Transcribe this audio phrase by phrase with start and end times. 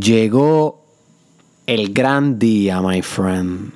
[0.00, 0.82] Llegó
[1.66, 3.72] el gran día, my friend.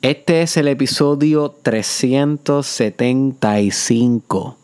[0.00, 4.56] Este es el episodio 375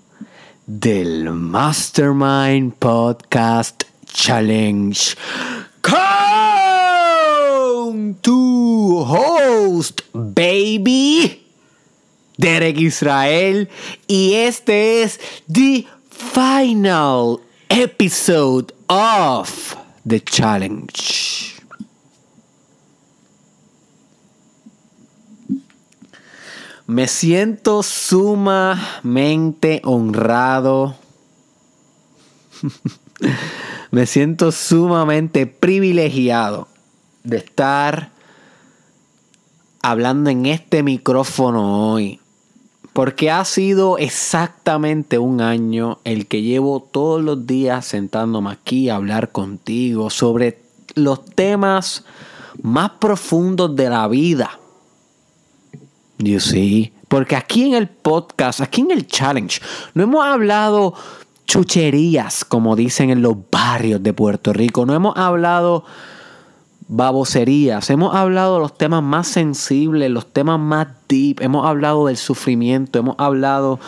[0.65, 5.17] del Mastermind Podcast Challenge.
[5.81, 5.97] Come
[8.21, 11.43] to host, baby.
[12.37, 13.69] Derek Israel.
[14.07, 15.19] Y este es
[15.51, 21.57] The Final Episode of The Challenge.
[26.87, 30.95] Me siento sumamente honrado.
[33.91, 36.69] Me siento sumamente privilegiado
[37.25, 38.13] de estar
[39.83, 42.21] hablando en este micrófono hoy.
[42.97, 48.97] Porque ha sido exactamente un año el que llevo todos los días sentándome aquí a
[48.97, 50.63] hablar contigo sobre
[50.95, 52.07] los temas
[52.63, 54.59] más profundos de la vida.
[56.17, 56.95] You see?
[57.07, 59.61] Porque aquí en el podcast, aquí en el challenge,
[59.93, 60.95] no hemos hablado
[61.47, 64.87] chucherías, como dicen en los barrios de Puerto Rico.
[64.87, 65.85] No hemos hablado
[66.89, 67.91] baboserías.
[67.91, 71.41] Hemos hablado de los temas más sensibles, los temas más deep.
[71.41, 73.81] Hemos hablado del sufrimiento, hemos hablado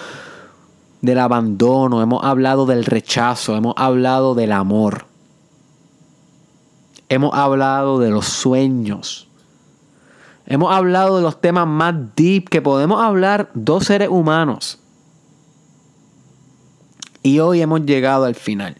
[1.00, 5.06] del abandono, hemos hablado del rechazo, hemos hablado del amor.
[7.08, 9.28] Hemos hablado de los sueños.
[10.46, 14.80] Hemos hablado de los temas más deep que podemos hablar dos seres humanos.
[17.22, 18.76] Y hoy hemos llegado al final.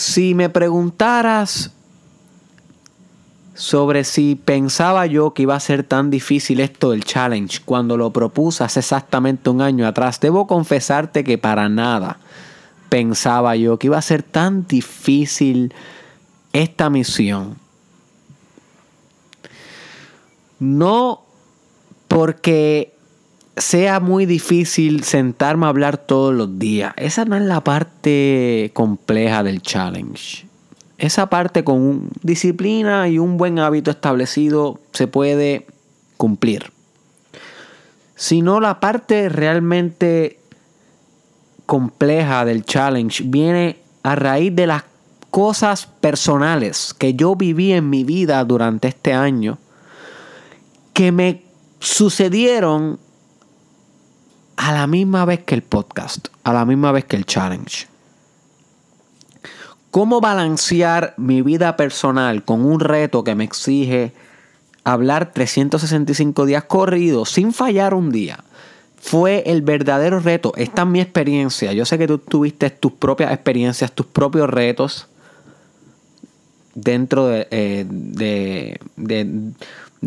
[0.00, 1.72] Si me preguntaras
[3.52, 8.10] sobre si pensaba yo que iba a ser tan difícil esto del challenge cuando lo
[8.10, 12.16] propuse hace exactamente un año atrás, debo confesarte que para nada
[12.88, 15.74] pensaba yo que iba a ser tan difícil
[16.54, 17.58] esta misión.
[20.60, 21.20] No
[22.08, 22.94] porque
[23.56, 26.92] sea muy difícil sentarme a hablar todos los días.
[26.96, 30.46] Esa no es la parte compleja del challenge.
[30.98, 35.66] Esa parte con disciplina y un buen hábito establecido se puede
[36.16, 36.72] cumplir.
[38.14, 40.38] Sino la parte realmente
[41.64, 44.84] compleja del challenge viene a raíz de las
[45.30, 49.58] cosas personales que yo viví en mi vida durante este año
[50.92, 51.42] que me
[51.78, 52.98] sucedieron
[54.60, 57.86] a la misma vez que el podcast, a la misma vez que el challenge.
[59.90, 64.12] ¿Cómo balancear mi vida personal con un reto que me exige
[64.84, 68.44] hablar 365 días corridos sin fallar un día?
[69.00, 70.52] Fue el verdadero reto.
[70.56, 71.72] Esta es mi experiencia.
[71.72, 75.08] Yo sé que tú tuviste tus propias experiencias, tus propios retos
[76.74, 79.52] dentro de, eh, de, de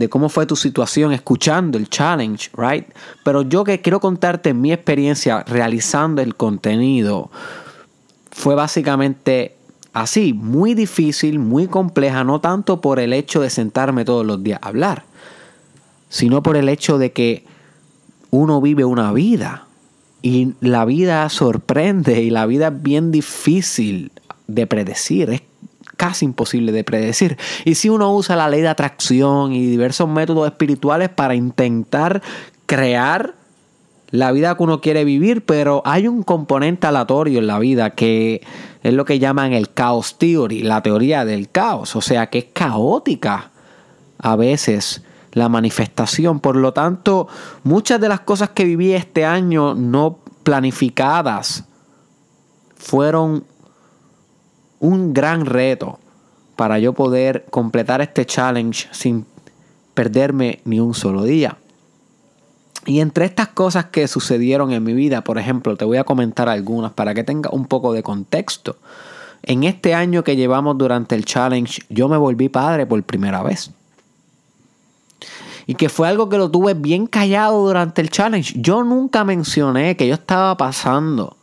[0.10, 2.86] cómo fue tu situación escuchando el challenge, right?
[3.24, 7.30] Pero yo que quiero contarte mi experiencia realizando el contenido
[8.32, 9.56] fue básicamente
[9.94, 14.60] así, muy difícil, muy compleja, no tanto por el hecho de sentarme todos los días
[14.62, 15.04] a hablar,
[16.10, 17.46] sino por el hecho de que
[18.32, 19.68] uno vive una vida
[20.24, 24.12] y la vida sorprende y la vida es bien difícil
[24.48, 25.44] de predecir,
[25.98, 27.38] casi imposible de predecir.
[27.66, 32.22] Y si uno usa la ley de atracción y diversos métodos espirituales para intentar
[32.66, 33.36] crear
[34.10, 38.42] la vida que uno quiere vivir, pero hay un componente aleatorio en la vida que
[38.84, 42.46] es lo que llaman el chaos theory, la teoría del caos, o sea que es
[42.54, 43.50] caótica
[44.20, 45.02] a veces
[45.32, 46.40] la manifestación.
[46.40, 47.28] Por lo tanto,
[47.64, 51.64] muchas de las cosas que viví este año no planificadas
[52.76, 53.46] fueron
[54.84, 55.98] un gran reto
[56.58, 59.26] para yo poder completar este challenge sin
[59.94, 61.58] perderme ni un solo día.
[62.86, 66.50] Y entre estas cosas que sucedieron en mi vida, por ejemplo, te voy a comentar
[66.50, 68.76] algunas para que tenga un poco de contexto.
[69.44, 73.72] En este año que llevamos durante el challenge, yo me volví padre por primera vez.
[75.66, 78.56] Y que fue algo que lo tuve bien callado durante el challenge.
[78.58, 81.38] Yo nunca mencioné que yo estaba pasando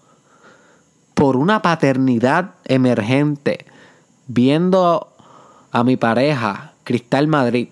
[1.21, 3.67] por una paternidad emergente,
[4.27, 5.09] viendo
[5.71, 7.69] a mi pareja, Cristal Madrid,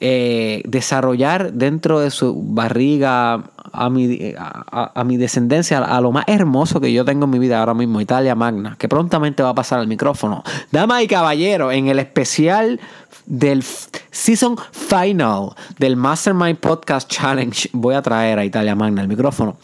[0.00, 6.80] eh, desarrollar dentro de su barriga a mi, a, mi descendencia, a lo más hermoso
[6.80, 9.78] que yo tengo en mi vida ahora mismo, Italia Magna, que prontamente va a pasar
[9.78, 10.42] al micrófono.
[10.72, 12.80] Dama y caballero, en el especial
[13.26, 13.62] del
[14.10, 19.58] season final del Mastermind Podcast Challenge, voy a traer a Italia Magna al micrófono.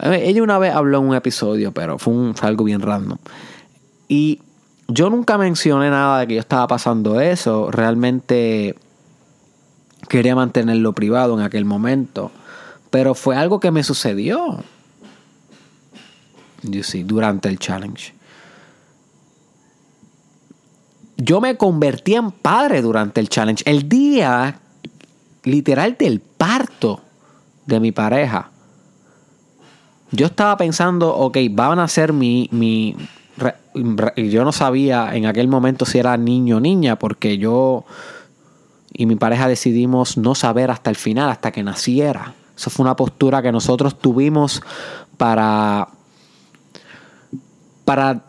[0.00, 3.18] Ella una vez habló en un episodio, pero fue, un, algo bien random.
[4.06, 4.40] Y
[4.86, 7.70] yo nunca mencioné nada de que yo estaba pasando eso.
[7.70, 8.76] Realmente
[10.08, 12.30] quería mantenerlo privado en aquel momento.
[12.90, 14.62] Pero fue algo que me sucedió.
[17.04, 18.14] Durante el challenge.
[21.16, 23.62] Yo me convertí en padre durante el challenge.
[23.66, 24.60] El día
[25.44, 27.02] literal del parto
[27.66, 28.50] de mi pareja.
[30.10, 32.96] Yo estaba pensando, ok, van a ser mi, mi,
[34.16, 37.84] yo no sabía en aquel momento si era niño o niña, porque yo
[38.92, 42.34] y mi pareja decidimos no saber hasta el final, hasta que naciera.
[42.56, 44.62] Eso fue una postura que nosotros tuvimos
[45.16, 45.88] para,
[47.84, 48.22] para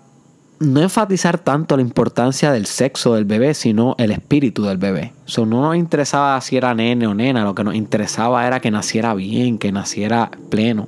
[0.60, 5.14] no enfatizar tanto la importancia del sexo del bebé, sino el espíritu del bebé.
[5.25, 8.70] Eso no nos interesaba si era nene o nena, lo que nos interesaba era que
[8.70, 10.88] naciera bien, que naciera pleno.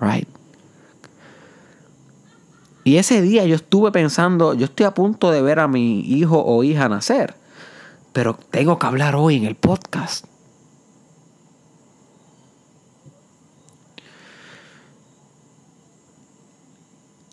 [0.00, 0.28] Right?
[2.84, 6.42] Y ese día yo estuve pensando, yo estoy a punto de ver a mi hijo
[6.42, 7.34] o hija nacer,
[8.14, 10.24] pero tengo que hablar hoy en el podcast.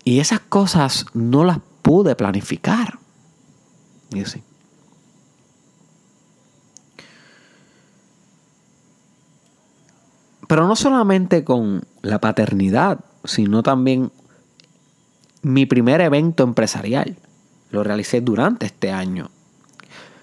[0.04, 2.98] Y esas cosas no las pude planificar.
[10.46, 14.12] Pero no solamente con la paternidad, sino también
[15.42, 17.16] mi primer evento empresarial.
[17.70, 19.30] Lo realicé durante este año,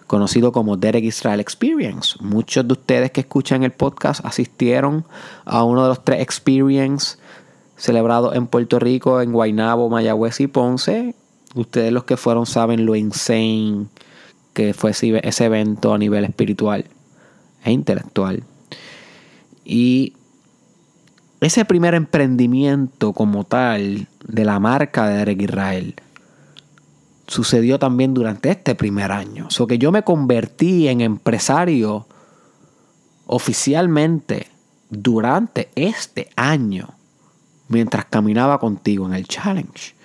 [0.08, 2.16] conocido como Derek Israel Experience.
[2.22, 5.06] Muchos de ustedes que escuchan el podcast asistieron
[5.46, 7.18] a uno de los tres experience
[7.76, 11.16] celebrado en Puerto Rico, en Guaynabo, Mayagüez y Ponce.
[11.56, 13.88] Ustedes los que fueron saben lo insane
[14.54, 16.86] que fue ese evento a nivel espiritual
[17.64, 18.44] e intelectual.
[19.66, 20.14] Y
[21.42, 25.96] ese primer emprendimiento como tal de la marca de Derek Israel
[27.28, 29.50] sucedió también durante este primer año.
[29.50, 32.08] So que yo me convertí en empresario
[33.26, 34.48] oficialmente
[34.90, 36.90] durante este año
[37.68, 39.96] mientras caminaba contigo en el challenge.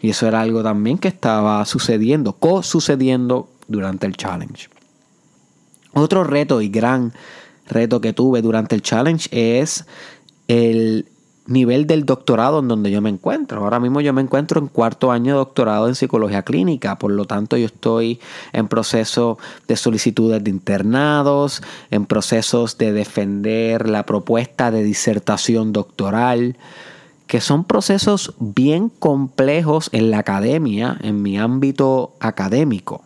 [0.00, 4.68] Y eso era algo también que estaba sucediendo, co-sucediendo durante el challenge.
[5.92, 7.12] Otro reto y gran
[7.68, 9.84] reto que tuve durante el challenge es
[10.48, 11.06] el
[11.48, 13.62] nivel del doctorado en donde yo me encuentro.
[13.62, 17.24] Ahora mismo yo me encuentro en cuarto año de doctorado en psicología clínica, por lo
[17.24, 18.20] tanto yo estoy
[18.52, 26.56] en proceso de solicitudes de internados, en procesos de defender la propuesta de disertación doctoral
[27.26, 33.04] que son procesos bien complejos en la academia, en mi ámbito académico,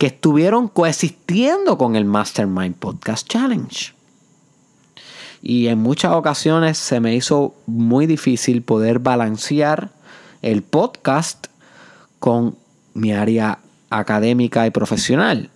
[0.00, 3.92] que estuvieron coexistiendo con el Mastermind Podcast Challenge.
[5.42, 9.90] Y en muchas ocasiones se me hizo muy difícil poder balancear
[10.40, 11.48] el podcast
[12.18, 12.56] con
[12.94, 13.58] mi área
[13.90, 15.50] académica y profesional.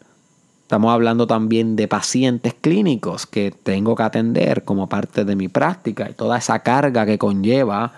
[0.61, 6.11] Estamos hablando también de pacientes clínicos que tengo que atender como parte de mi práctica
[6.11, 7.95] y toda esa carga que conlleva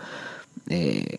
[0.69, 1.19] eh,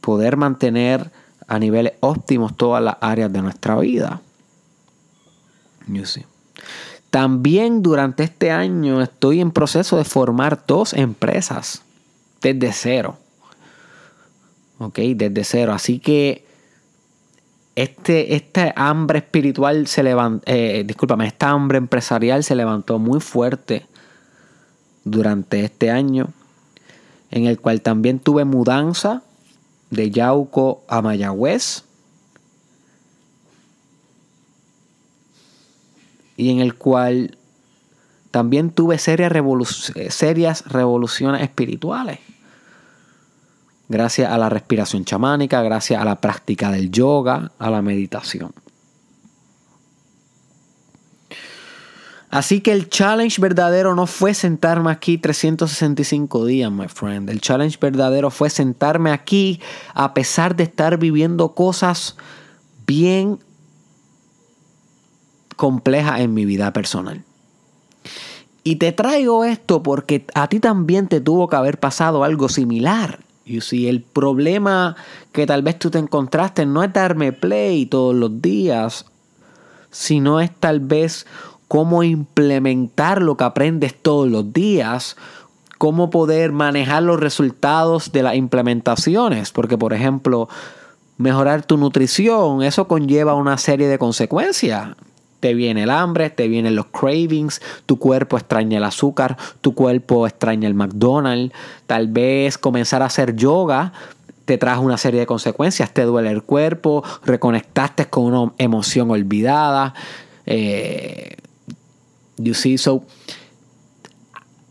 [0.00, 1.10] poder mantener
[1.48, 4.20] a niveles óptimos todas las áreas de nuestra vida.
[7.10, 11.82] También durante este año estoy en proceso de formar dos empresas
[12.40, 13.18] desde cero.
[14.78, 15.72] Ok, desde cero.
[15.72, 16.44] Así que
[17.76, 23.86] este, este hambre espiritual se levantó, eh, discúlpame, esta hambre empresarial se levantó muy fuerte
[25.04, 26.28] durante este año,
[27.30, 29.22] en el cual también tuve mudanza
[29.90, 31.84] de Yauco a Mayagüez.
[36.36, 37.38] Y en el cual
[38.30, 39.32] también tuve serias,
[40.66, 42.18] revoluciones espirituales
[43.88, 48.52] gracias a la respiración chamánica, gracias a la práctica del yoga, a la meditación.
[52.30, 57.30] Así que el challenge verdadero no fue sentarme aquí 365 días, my friend.
[57.30, 59.60] El challenge verdadero fue sentarme aquí
[59.94, 62.16] a pesar de estar viviendo cosas
[62.86, 63.38] bien
[65.56, 67.22] complejas en mi vida personal.
[68.62, 73.20] Y te traigo esto porque a ti también te tuvo que haber pasado algo similar.
[73.44, 74.96] Y si el problema
[75.32, 79.04] que tal vez tú te encontraste no es darme play todos los días,
[79.90, 81.26] sino es tal vez
[81.68, 85.16] cómo implementar lo que aprendes todos los días
[85.78, 90.48] cómo poder manejar los resultados de las implementaciones, porque por ejemplo,
[91.18, 94.88] mejorar tu nutrición, eso conlleva una serie de consecuencias.
[95.44, 100.26] Te viene el hambre, te vienen los cravings, tu cuerpo extraña el azúcar, tu cuerpo
[100.26, 101.54] extraña el McDonald's,
[101.86, 103.92] tal vez comenzar a hacer yoga
[104.46, 109.92] te trajo una serie de consecuencias, te duele el cuerpo, reconectaste con una emoción olvidada.
[110.46, 111.36] Eh,
[112.38, 113.04] you see, so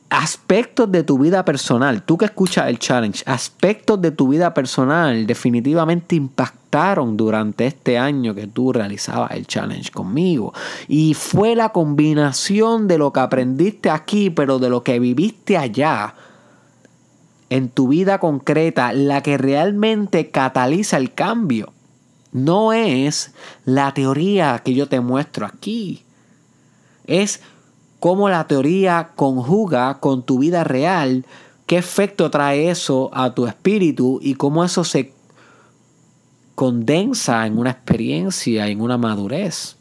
[0.09, 5.27] aspectos de tu vida personal, tú que escuchas el challenge, aspectos de tu vida personal
[5.27, 6.62] definitivamente impactaron
[7.15, 10.53] durante este año que tú realizabas el challenge conmigo.
[10.87, 16.15] Y fue la combinación de lo que aprendiste aquí, pero de lo que viviste allá
[17.49, 21.71] en tu vida concreta, la que realmente cataliza el cambio.
[22.31, 23.33] No es
[23.65, 26.03] la teoría que yo te muestro aquí.
[27.05, 27.41] Es
[27.99, 31.25] cómo la teoría conjuga con tu vida real,
[31.67, 35.13] qué efecto trae eso a tu espíritu y cómo eso se
[36.55, 39.75] condensa en una experiencia, en una madurez.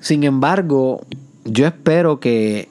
[0.00, 1.04] Sin embargo,
[1.44, 2.68] yo espero que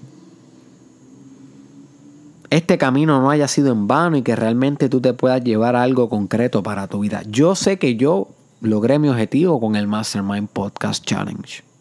[2.50, 6.08] este camino no haya sido en vano y que realmente tú te puedas llevar algo
[6.10, 7.24] concreto para tu vida.
[7.28, 8.30] Yo sé que yo
[8.62, 11.75] logré mi objetivo con el Mastermind Podcast Challenge.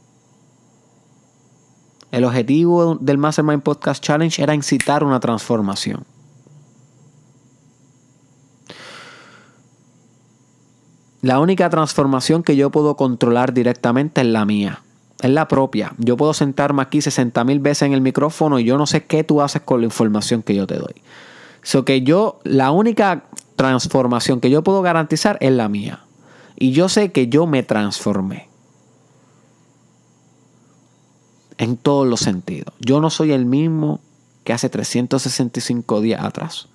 [2.14, 6.04] El objetivo del Mastermind Podcast Challenge era incitar una transformación.
[11.22, 14.80] La única transformación que yo puedo controlar directamente es la mía
[15.24, 15.92] es la propia.
[15.98, 19.24] Yo puedo sentarme aquí 60 mil veces en el micrófono y yo no sé qué
[19.24, 20.94] tú haces con la información que yo te doy.
[21.62, 23.24] So que yo, la única
[23.56, 26.00] transformación que yo puedo garantizar es la mía.
[26.56, 28.53] Y yo sé que yo me transformé.
[31.58, 32.74] En todos los sentidos.
[32.80, 34.00] Yo no soy el mismo
[34.44, 36.68] que hace 365 días atrás.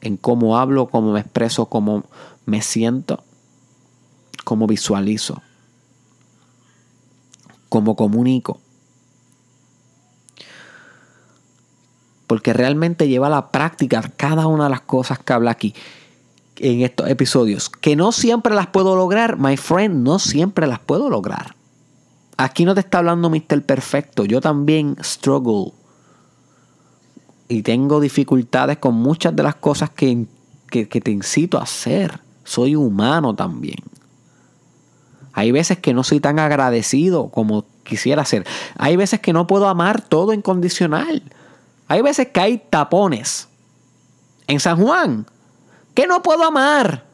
[0.00, 2.04] En cómo hablo, cómo me expreso, cómo
[2.46, 3.22] me siento,
[4.44, 5.42] cómo visualizo
[7.70, 8.60] como comunico.
[12.26, 15.74] Porque realmente lleva a la práctica cada una de las cosas que habla aquí
[16.56, 17.70] en estos episodios.
[17.70, 21.56] Que no siempre las puedo lograr, my friend, no siempre las puedo lograr.
[22.40, 23.62] Aquí no te está hablando Mr.
[23.66, 24.24] Perfecto.
[24.24, 25.74] Yo también struggle.
[27.48, 30.26] Y tengo dificultades con muchas de las cosas que,
[30.70, 32.18] que te incito a hacer.
[32.42, 33.80] Soy humano también.
[35.34, 38.46] Hay veces que no soy tan agradecido como quisiera ser.
[38.78, 41.22] Hay veces que no puedo amar todo incondicional.
[41.88, 43.48] Hay veces que hay tapones
[44.46, 45.26] en San Juan
[45.92, 47.04] que no puedo amar.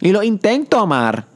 [0.00, 1.31] Y lo intento amar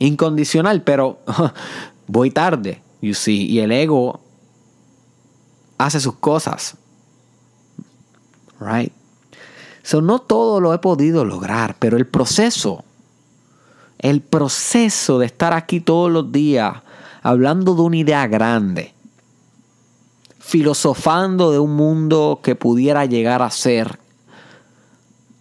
[0.00, 1.20] incondicional, pero
[2.08, 4.20] voy tarde, you see, y el ego
[5.78, 6.76] hace sus cosas.
[8.58, 8.92] Right?
[9.84, 12.84] So no todo lo he podido lograr, pero el proceso
[14.00, 16.74] el proceso de estar aquí todos los días
[17.22, 18.94] hablando de una idea grande,
[20.38, 23.99] filosofando de un mundo que pudiera llegar a ser,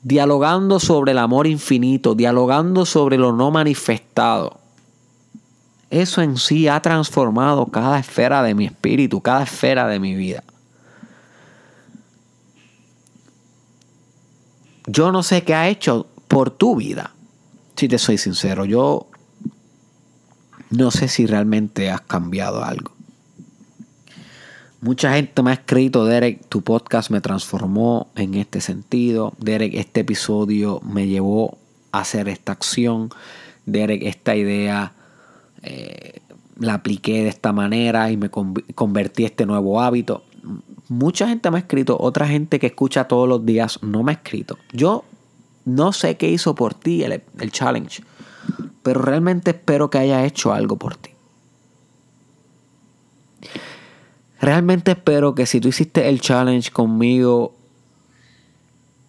[0.09, 4.59] dialogando sobre el amor infinito, dialogando sobre lo no manifestado.
[5.91, 10.43] Eso en sí ha transformado cada esfera de mi espíritu, cada esfera de mi vida.
[14.87, 17.11] Yo no sé qué ha hecho por tu vida
[17.75, 19.07] si te soy sincero, yo
[20.71, 22.98] no sé si realmente has cambiado algo.
[24.81, 29.33] Mucha gente me ha escrito, Derek, tu podcast me transformó en este sentido.
[29.37, 31.57] Derek, este episodio me llevó
[31.91, 33.09] a hacer esta acción.
[33.65, 34.93] Derek, esta idea
[35.63, 36.21] eh,
[36.57, 40.23] la apliqué de esta manera y me convertí este nuevo hábito.
[40.87, 44.15] Mucha gente me ha escrito, otra gente que escucha todos los días no me ha
[44.15, 44.57] escrito.
[44.71, 45.03] Yo
[45.65, 48.03] no sé qué hizo por ti el, challenge,
[48.81, 51.08] pero realmente espero que haya hecho algo por ti.
[54.41, 57.55] Realmente espero que si tú hiciste el challenge conmigo,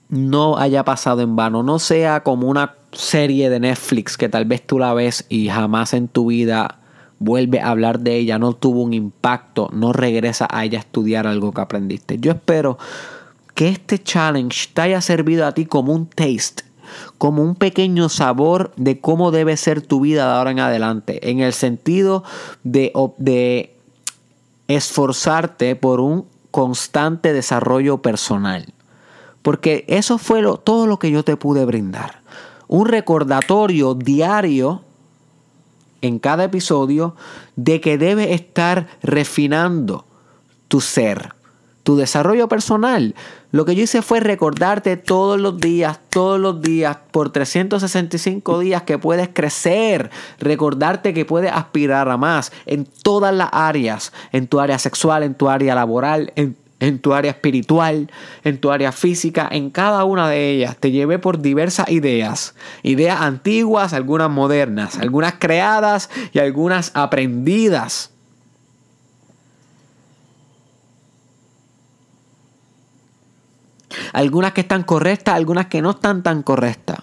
[0.09, 4.67] no haya pasado en vano, no sea como una serie de Netflix que tal vez
[4.67, 6.81] tú la ves y jamás en tu vida
[7.21, 11.27] vuelve a hablar de ella, no tuvo un impacto, no regresa a ella a estudiar
[11.27, 12.19] algo que aprendiste.
[12.19, 12.79] Yo espero
[13.55, 16.65] que este challenge te haya servido a ti como un taste,
[17.19, 21.41] como un pequeño sabor de cómo debe ser tu vida de ahora en adelante, en
[21.41, 22.25] el sentido
[22.65, 23.77] de, de
[24.77, 28.73] esforzarte por un constante desarrollo personal.
[29.43, 32.21] Porque eso fue todo lo que yo te pude brindar.
[32.69, 34.83] un recordatorio diario
[36.03, 37.17] en cada episodio
[37.57, 40.05] de que debes estar refinando
[40.69, 41.35] tu ser,
[41.83, 43.15] tu desarrollo personal.
[43.53, 48.83] Lo que yo hice fue recordarte todos los días, todos los días, por 365 días
[48.83, 54.61] que puedes crecer, recordarte que puedes aspirar a más en todas las áreas, en tu
[54.61, 56.57] área sexual, en tu área laboral, en,
[57.01, 58.11] tu área espiritual,
[58.45, 60.77] en tu área física, en cada una de ellas.
[60.79, 68.10] Te llevé por diversas ideas, ideas antiguas, algunas modernas, algunas creadas y algunas aprendidas
[74.13, 76.99] Algunas que están correctas, algunas que no están tan correctas.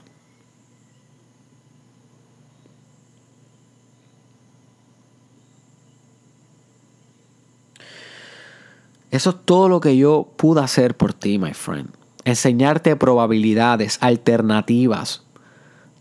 [9.09, 11.89] Eso es todo lo que yo pude hacer por ti, my friend.
[12.25, 15.23] Enseñarte probabilidades, alternativas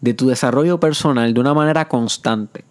[0.00, 2.64] de tu desarrollo personal de una manera constante.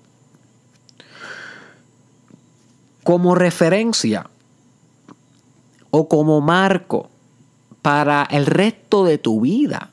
[3.04, 4.30] Como referencia
[5.90, 7.10] o como marco
[7.86, 9.92] para el resto de tu vida.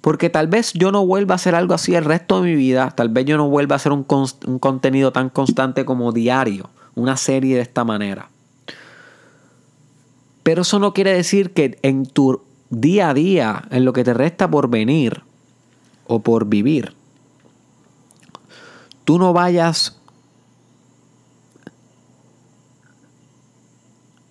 [0.00, 2.92] Porque tal vez yo no vuelva a hacer algo así el resto de mi vida.
[2.92, 4.06] Tal vez yo no vuelva a hacer un,
[4.46, 6.70] un, contenido tan constante como diario.
[6.94, 8.30] Una serie de esta manera.
[10.44, 14.14] Pero eso no quiere decir que en tu día a día, en lo que te
[14.14, 15.22] resta por venir
[16.06, 16.94] o por vivir,
[19.02, 19.97] tú no vayas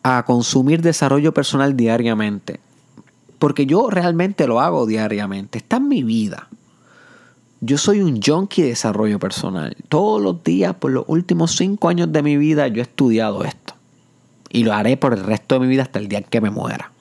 [0.08, 2.62] a consumir desarrollo personal diariamente.
[3.40, 5.58] Porque yo realmente lo hago diariamente.
[5.58, 6.48] Está en mi vida.
[7.60, 9.76] Yo soy un junkie de desarrollo personal.
[9.90, 13.74] Todos los días, por los últimos cinco años de mi vida, yo he estudiado esto.
[14.50, 16.52] Y lo haré por el resto de mi vida hasta el día en que me
[16.52, 16.92] muera.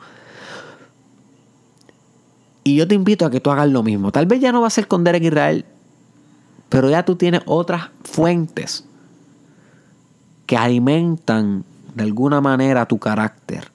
[2.65, 4.11] Y yo te invito a que tú hagas lo mismo.
[4.11, 5.65] Tal vez ya no va a ser con Derek Israel,
[6.69, 8.85] pero ya tú tienes otras fuentes
[10.47, 11.65] que alimentan
[11.97, 13.73] de alguna manera tu carácter.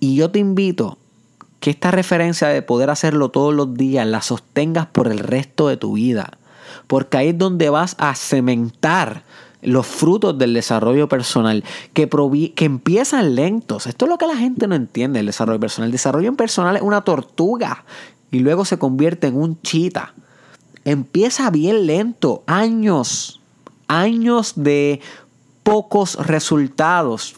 [0.00, 0.98] Y yo te invito
[1.60, 5.76] que esta referencia de poder hacerlo todos los días la sostengas por el resto de
[5.76, 6.38] tu vida.
[6.86, 9.22] Porque ahí es donde vas a cementar
[9.60, 12.08] los frutos del desarrollo personal que,
[12.54, 13.86] que empiezan lentos.
[13.86, 15.88] Esto es lo que la gente no entiende, el desarrollo personal.
[15.88, 17.84] El desarrollo personal es una tortuga
[18.30, 20.14] y luego se convierte en un chita.
[20.84, 23.40] Empieza bien lento, años,
[23.86, 25.00] años de
[25.64, 27.34] pocos resultados.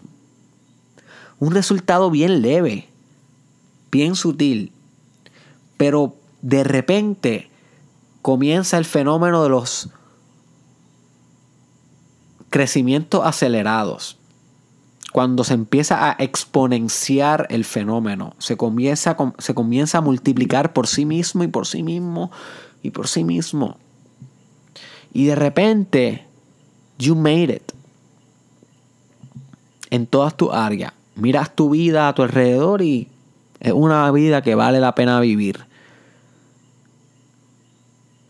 [1.39, 2.89] Un resultado bien leve,
[3.91, 4.73] bien sutil.
[5.79, 7.49] Pero de repente
[8.21, 9.89] comienza el fenómeno de los
[12.51, 14.19] crecimientos acelerados.
[15.12, 21.07] Cuando se empieza a exponenciar el fenómeno, se comienza, se comienza a multiplicar por sí
[21.07, 22.31] mismo y por sí mismo
[22.83, 23.79] y por sí mismo.
[25.15, 26.27] Y de repente,
[26.99, 27.76] you made it
[29.96, 30.92] en todas tus áreas.
[31.16, 33.09] Miras tu vida a tu alrededor y
[33.61, 35.66] es una vida que vale la pena vivir.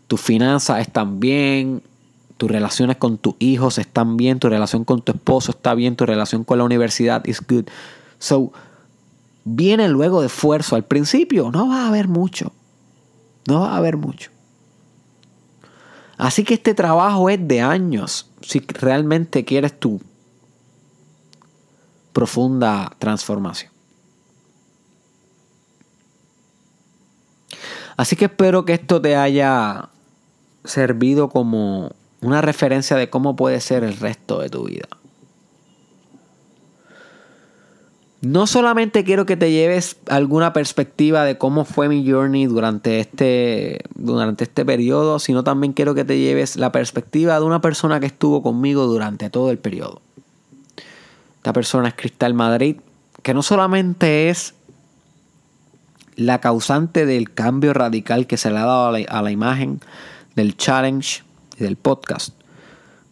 [0.07, 1.83] Tus finanzas están bien,
[2.37, 6.05] tus relaciones con tus hijos están bien, tu relación con tu esposo está bien, tu
[6.05, 7.65] relación con la universidad is good.
[8.19, 8.53] So,
[9.43, 10.75] viene luego de esfuerzo.
[10.75, 12.53] Al principio no va a haber mucho.
[13.47, 14.31] No va a haber mucho.
[16.17, 18.29] Así que este trabajo es de años.
[18.41, 20.01] Si realmente quieres tú
[22.17, 23.71] profunda transformación.
[27.95, 29.89] Así que espero que esto te haya
[30.65, 34.87] servido como una referencia de cómo puede ser el resto de tu vida.
[38.21, 43.81] No solamente quiero que te lleves alguna perspectiva de cómo fue mi journey durante este,
[43.93, 48.07] durante este periodo, sino también quiero que te lleves la perspectiva de una persona que
[48.07, 50.01] estuvo conmigo durante todo el periodo.
[51.47, 52.75] Esta persona es Cristal Madrid,
[53.23, 54.53] que no solamente es
[56.17, 59.79] la causante del cambio radical que se le ha dado a la, imagen
[60.35, 61.23] del challenge
[61.57, 62.33] y del podcast.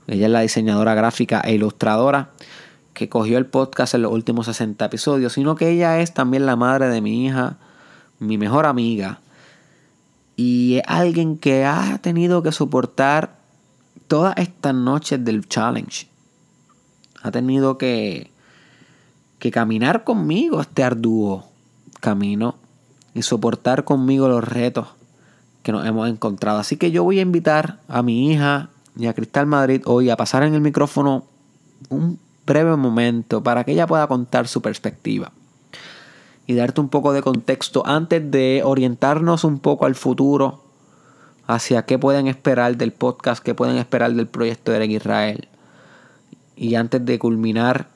[0.07, 2.31] Ella es la diseñadora gráfica e ilustradora
[2.93, 6.57] que cogió el podcast en los últimos 60 episodios, sino que ella es también la
[6.57, 7.55] madre de mi hija,
[8.19, 9.21] mi mejor amiga,
[10.35, 13.37] y es alguien que ha tenido que soportar
[14.09, 16.13] todas estas noches del challenge
[17.25, 18.29] ha tenido que,
[19.39, 21.45] que caminar conmigo este arduo
[21.99, 22.55] camino
[23.15, 24.89] y soportar conmigo los retos
[25.63, 26.59] que nos hemos encontrado.
[26.59, 30.17] Así que yo voy a invitar a mi hija y a Cristal Madrid hoy a
[30.17, 31.23] pasar en el micrófono
[31.89, 35.31] un breve momento para que ella pueda contar su perspectiva.
[36.47, 40.61] y darte un poco de contexto antes de orientarnos un poco al futuro
[41.47, 45.47] hacia qué pueden esperar del podcast, qué pueden esperar del proyecto de Israel.
[46.55, 47.89] Y antes de culminar,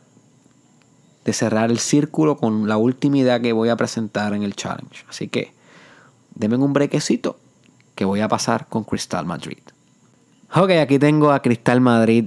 [1.25, 5.05] de cerrar el círculo con la última idea que voy a presentar en el challenge.
[5.07, 5.53] Así que,
[6.35, 7.37] denme un brequecito
[7.95, 9.59] que voy a pasar con Cristal Madrid.
[10.55, 12.25] Ok, aquí tengo a Cristal Madrid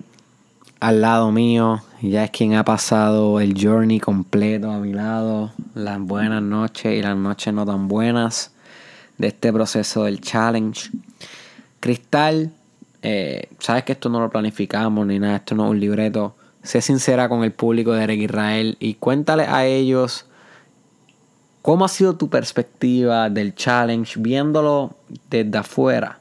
[0.80, 1.82] al lado mío.
[2.02, 5.52] Ya es quien ha pasado el journey completo a mi lado.
[5.74, 8.52] Las buenas noches y las noches no tan buenas
[9.18, 10.90] de este proceso del challenge.
[11.80, 12.52] Cristal,
[13.02, 16.36] eh, sabes que esto no lo planificamos ni nada, esto no es un libreto.
[16.62, 20.26] Sé sincera con el público de Eric Israel y cuéntale a ellos
[21.60, 24.96] cómo ha sido tu perspectiva del challenge viéndolo
[25.28, 26.20] desde afuera,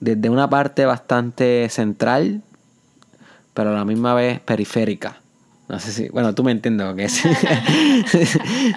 [0.00, 2.42] desde una parte bastante central
[3.54, 5.16] pero a la misma vez periférica.
[5.68, 7.22] No sé si, bueno, tú me entiendes lo que es.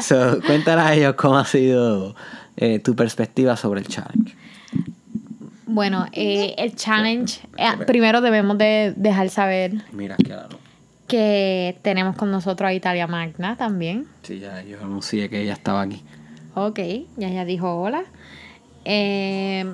[0.05, 2.15] so, cuéntanos a ellos cómo ha sido
[2.57, 4.35] eh, tu perspectiva sobre el challenge.
[5.73, 10.59] Bueno, eh, el challenge, eh, primero debemos de dejar saber Mira, claro.
[11.07, 14.05] que tenemos con nosotros a Italia Magna también.
[14.21, 16.03] Sí, ya yo anuncié que ella estaba aquí.
[16.53, 16.77] Ok,
[17.17, 18.03] ya ella dijo hola.
[18.85, 19.65] Eh,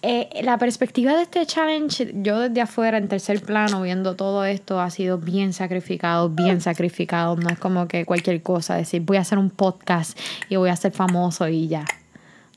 [0.00, 4.80] eh, la perspectiva de este challenge, yo desde afuera, en tercer plano, viendo todo esto,
[4.80, 7.36] ha sido bien sacrificado, bien sacrificado.
[7.36, 10.76] No es como que cualquier cosa, decir, voy a hacer un podcast y voy a
[10.76, 11.84] ser famoso y ya.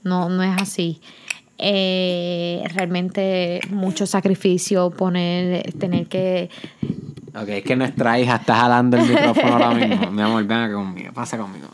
[0.03, 1.01] No, no es así.
[1.63, 6.49] Eh, realmente mucho sacrificio, poner, tener que...
[7.35, 10.11] Ok, es que nuestra hija está jalando el micrófono ahora mismo.
[10.11, 11.67] Mi amor, ven conmigo, pasa conmigo.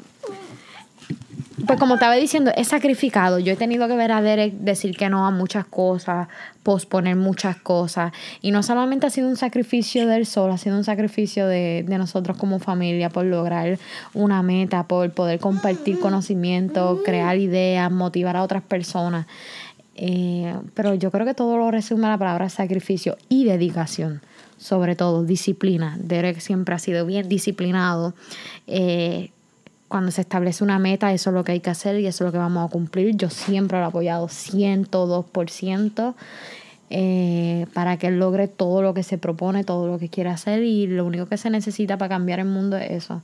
[1.65, 3.39] Pues como estaba diciendo, es sacrificado.
[3.39, 6.27] Yo he tenido que ver a Derek decir que no a muchas cosas,
[6.63, 8.11] posponer muchas cosas.
[8.41, 11.97] Y no solamente ha sido un sacrificio del sol, ha sido un sacrificio de, de
[11.97, 13.79] nosotros como familia por lograr
[14.13, 19.25] una meta, por poder compartir conocimiento, crear ideas, motivar a otras personas.
[19.97, 24.21] Eh, pero yo creo que todo lo resume la palabra sacrificio y dedicación
[24.59, 25.97] sobre todo disciplina.
[25.99, 28.15] Derek siempre ha sido bien disciplinado.
[28.65, 29.29] Eh,
[29.87, 32.27] cuando se establece una meta, eso es lo que hay que hacer y eso es
[32.27, 33.15] lo que vamos a cumplir.
[33.15, 36.15] Yo siempre lo he apoyado 102%
[36.89, 40.63] eh, para que él logre todo lo que se propone, todo lo que quiere hacer
[40.63, 43.21] y lo único que se necesita para cambiar el mundo es eso,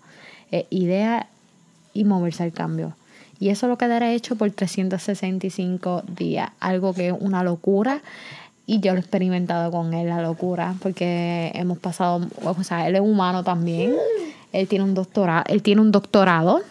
[0.70, 1.28] idea
[1.96, 2.96] y moverse al cambio.
[3.44, 8.02] Y eso lo quedará hecho por 365 días, algo que es una locura.
[8.66, 12.96] Y yo lo he experimentado con él, la locura, porque hemos pasado, o sea, él
[12.96, 13.96] es humano también.
[14.54, 15.44] Él tiene un doctorado.
[15.50, 16.62] Él tiene un doctorado.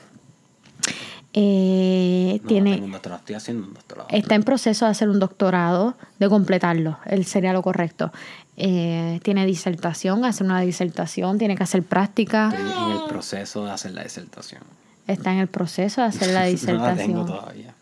[1.34, 4.08] Eh, No, tiene, doctorado, estoy haciendo un doctorado.
[4.10, 6.96] está en proceso de hacer un doctorado, de completarlo.
[7.04, 8.12] Él sería lo correcto.
[8.56, 12.50] Eh, tiene disertación, hacer una disertación, tiene que hacer práctica.
[12.58, 14.62] En el proceso de hacer la disertación.
[15.06, 16.96] Está en el proceso de hacer la no la disertación.
[16.96, 17.74] tengo todavía.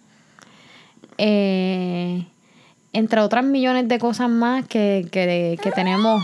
[1.18, 2.26] Eh,
[2.92, 6.22] entre otras millones de cosas más que, que, que tenemos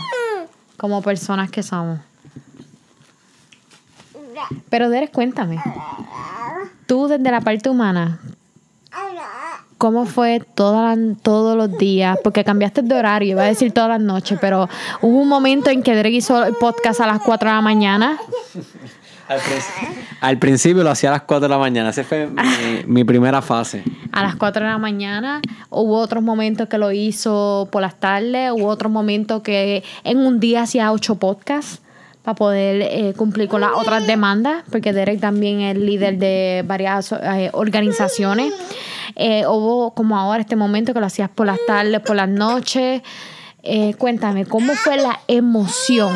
[0.77, 1.99] como personas que somos.
[4.69, 5.57] Pero Derek, cuéntame.
[6.85, 8.19] Tú desde la parte humana,
[9.77, 12.17] ¿cómo fue toda la- todos los días?
[12.23, 14.69] Porque cambiaste de horario, iba a decir todas las noches, pero
[15.01, 18.17] hubo un momento en que Derek hizo el podcast a las 4 de la mañana.
[19.27, 19.87] Al, princi-
[20.21, 21.89] al principio lo hacía a las 4 de la mañana.
[21.89, 22.41] Esa fue mi,
[22.87, 23.83] mi primera fase.
[24.11, 25.41] a las 4 de la mañana.
[25.69, 28.51] Hubo otros momentos que lo hizo por las tardes.
[28.51, 31.81] Hubo otros momentos que en un día hacía ocho podcasts
[32.23, 37.13] para poder eh, cumplir con las otras demandas, porque Derek también es líder de varias
[37.13, 38.53] eh, organizaciones.
[39.15, 43.01] Eh, hubo como ahora este momento que lo hacías por las tardes, por las noches.
[43.97, 46.13] Cuéntame, ¿cómo fue la emoción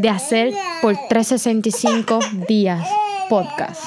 [0.00, 2.88] de hacer por 365 días
[3.28, 3.82] podcast?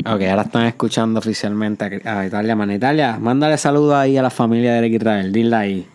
[0.00, 2.54] Ok, ahora están escuchando oficialmente a, Italia.
[2.54, 5.32] Man, Italia, mándale saludos ahí a la familia de Eric Israel.
[5.32, 5.86] Dile ahí.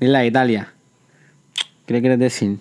[0.00, 0.72] Dile ahí, Italia.
[1.86, 2.58] ¿Qué le quieres decir?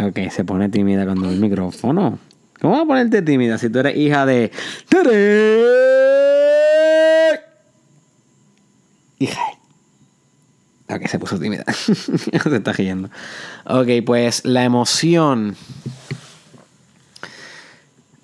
[0.00, 2.18] Ok, se pone tímida cuando el micrófono.
[2.60, 4.52] ¿Cómo vas a ponerte tímida si tú eres hija de...
[4.90, 5.82] Derek?
[9.18, 9.51] Hija
[10.94, 11.64] Ok, se puso tímida.
[11.72, 13.08] se está riendo.
[13.64, 15.56] Ok, pues la emoción...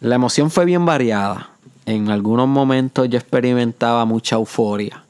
[0.01, 1.51] La emoción fue bien variada.
[1.87, 5.03] En algunos momentos yo experimentaba mucha euforia.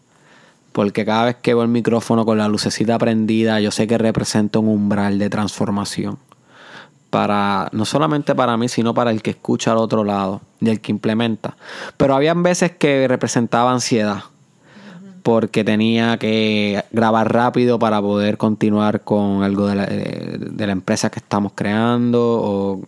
[0.73, 4.61] Porque cada vez que veo el micrófono con la lucecita prendida, yo sé que representa
[4.61, 6.18] un umbral de transformación.
[7.11, 10.81] Para, no solamente para mí, sino para el que escucha al otro lado y el
[10.81, 11.57] que implementa.
[11.97, 14.23] Pero habían veces que representaba ansiedad.
[15.29, 19.87] Porque tenía que grabar rápido para poder continuar con algo de la,
[20.67, 22.81] la empresa que estamos creando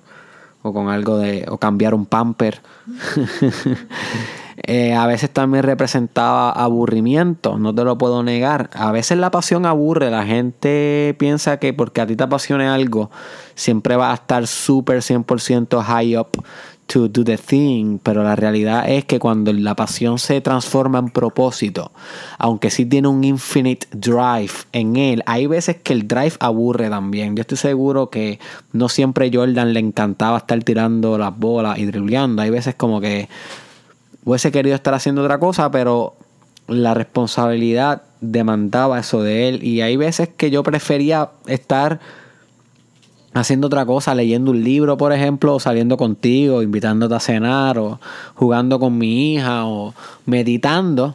[0.62, 2.62] o, con algo de o cambiar un pamper.
[4.64, 8.68] Eh, a veces también representaba aburrimiento, no te lo puedo negar.
[8.74, 13.11] A veces la pasión aburre, la gente piensa que porque a ti te apasione algo,
[13.55, 16.29] siempre va a estar súper 100% high up
[16.90, 21.11] to do the thing, pero la realidad es que cuando la pasión se transforma en
[21.11, 21.92] propósito,
[22.37, 27.37] aunque sí tiene un infinite drive en él, hay veces que el drive aburre también.
[27.37, 28.40] Yo estoy seguro que
[28.72, 33.29] no siempre Jordan le encantaba estar tirando las bolas y dribleando, hay veces como que
[34.24, 36.16] hubiese querido estar haciendo otra cosa, pero
[36.66, 42.00] la responsabilidad demandaba eso de él y hay veces que yo prefería estar
[43.32, 48.00] haciendo otra cosa, leyendo un libro, por ejemplo, o saliendo contigo, invitándote a cenar, o
[48.34, 49.94] jugando con mi hija, o
[50.26, 51.14] meditando.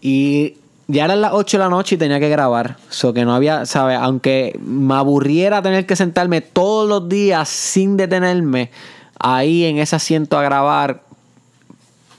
[0.00, 0.54] Y
[0.88, 2.76] ya eran las 8 de la noche y tenía que grabar.
[2.88, 3.98] So que no había, ¿sabes?
[4.00, 8.70] Aunque me aburriera tener que sentarme todos los días sin detenerme
[9.18, 11.02] ahí en ese asiento a grabar,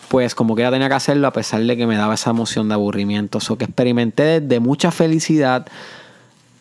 [0.09, 2.67] pues como que ya tenía que hacerlo a pesar de que me daba esa emoción
[2.67, 3.39] de aburrimiento.
[3.39, 5.65] So que experimenté desde mucha felicidad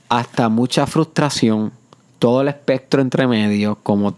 [0.08, 1.72] hasta mucha frustración
[2.20, 4.14] todo el espectro entre medio, como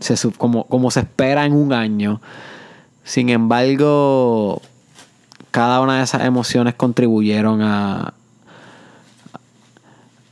[0.00, 2.20] se, como, como se espera en un año.
[3.04, 4.60] Sin embargo,
[5.50, 8.12] cada una de esas emociones contribuyeron a,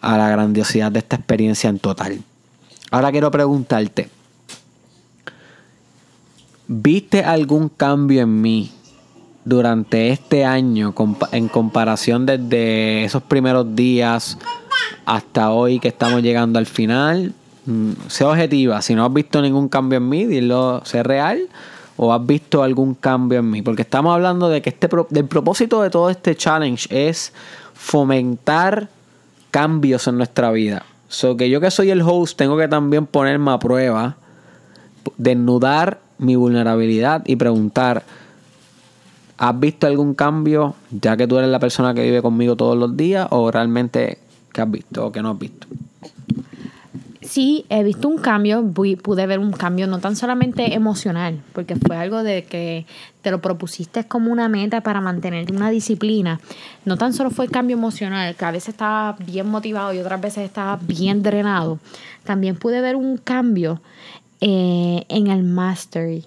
[0.01, 2.21] a la grandiosidad de esta experiencia en total.
[2.91, 4.11] Ahora quiero preguntarte,
[6.67, 8.73] ¿viste algún cambio en mí
[9.45, 10.95] durante este año
[11.33, 14.37] en comparación desde esos primeros días
[15.09, 17.33] hasta hoy que estamos llegando al final,
[17.64, 18.83] mm, sé objetiva.
[18.83, 21.49] Si no has visto ningún cambio en mí, dilo, sé real.
[21.97, 23.62] O has visto algún cambio en mí.
[23.62, 27.33] Porque estamos hablando de que este del propósito de todo este challenge es
[27.73, 28.88] fomentar
[29.51, 30.85] cambios en nuestra vida.
[31.09, 34.16] So que yo que soy el host tengo que también ponerme a prueba,
[35.16, 38.05] desnudar mi vulnerabilidad y preguntar,
[39.38, 42.94] ¿has visto algún cambio ya que tú eres la persona que vive conmigo todos los
[42.94, 44.18] días o realmente
[44.59, 45.68] ¿Qué has visto o qué no has visto?
[47.23, 51.97] Sí, he visto un cambio, pude ver un cambio no tan solamente emocional, porque fue
[51.97, 52.85] algo de que
[53.23, 56.40] te lo propusiste como una meta para mantener una disciplina.
[56.85, 60.21] No tan solo fue el cambio emocional, que a veces estaba bien motivado y otras
[60.21, 61.79] veces estaba bien drenado.
[62.25, 63.81] También pude ver un cambio
[64.40, 66.25] eh, en el mastery,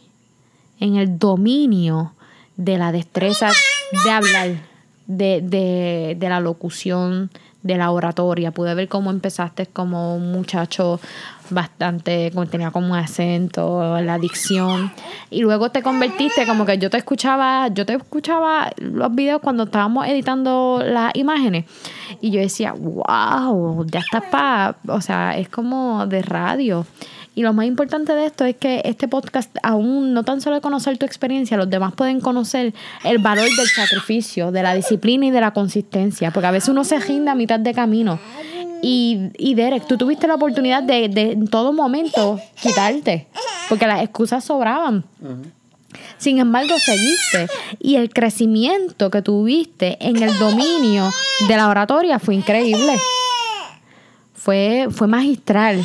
[0.80, 2.14] en el dominio
[2.56, 3.52] de la destreza
[4.06, 4.52] de hablar,
[5.08, 7.30] de, de, de la locución,
[7.64, 8.52] de la oratoria.
[8.52, 11.00] Pude ver cómo empezaste como un muchacho
[11.50, 14.92] bastante, tenía como un acento, la dicción.
[15.30, 19.64] Y luego te convertiste como que yo te escuchaba, yo te escuchaba los videos cuando
[19.64, 21.66] estábamos editando las imágenes.
[22.22, 26.86] Y yo decía, wow, ya estás para, o sea, es como de radio.
[27.34, 30.62] Y lo más importante de esto es que este podcast aún no tan solo de
[30.62, 32.74] conocer tu experiencia, los demás pueden conocer
[33.06, 36.84] el valor del sacrificio, de la disciplina y de la consistencia, porque a veces uno
[36.84, 38.20] se rinda a mitad de camino.
[38.84, 43.28] Y, Derek, tú tuviste la oportunidad de, de en todo momento quitarte,
[43.70, 45.06] porque las excusas sobraban.
[46.18, 47.48] Sin embargo, seguiste
[47.80, 51.10] y el crecimiento que tuviste en el dominio
[51.48, 52.98] de la oratoria fue increíble.
[54.34, 55.82] Fue, fue magistral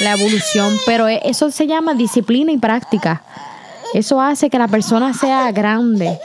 [0.00, 3.22] la evolución, pero e, eso se llama disciplina y práctica.
[3.92, 6.18] Eso hace que la persona sea grande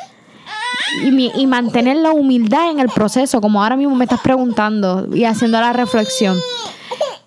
[1.04, 5.24] y, y, mantener la humildad en el proceso, como ahora mismo me estás preguntando y
[5.26, 6.40] haciendo la reflexión.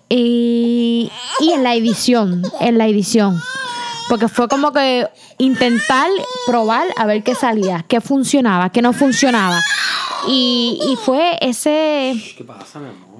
[0.09, 3.41] Y, y en la edición, en la edición.
[4.09, 6.07] Porque fue como que intentar
[6.45, 9.61] probar a ver qué salía, qué funcionaba, qué no funcionaba.
[10.27, 12.13] Y, y fue ese.
[12.37, 13.13] ¿Qué pasa, mi amor?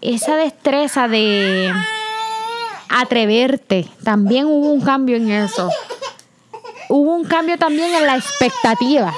[0.00, 1.72] esa destreza de
[2.88, 3.86] atreverte.
[4.02, 5.70] También hubo un cambio en eso.
[6.88, 9.12] Hubo un cambio también en la expectativa.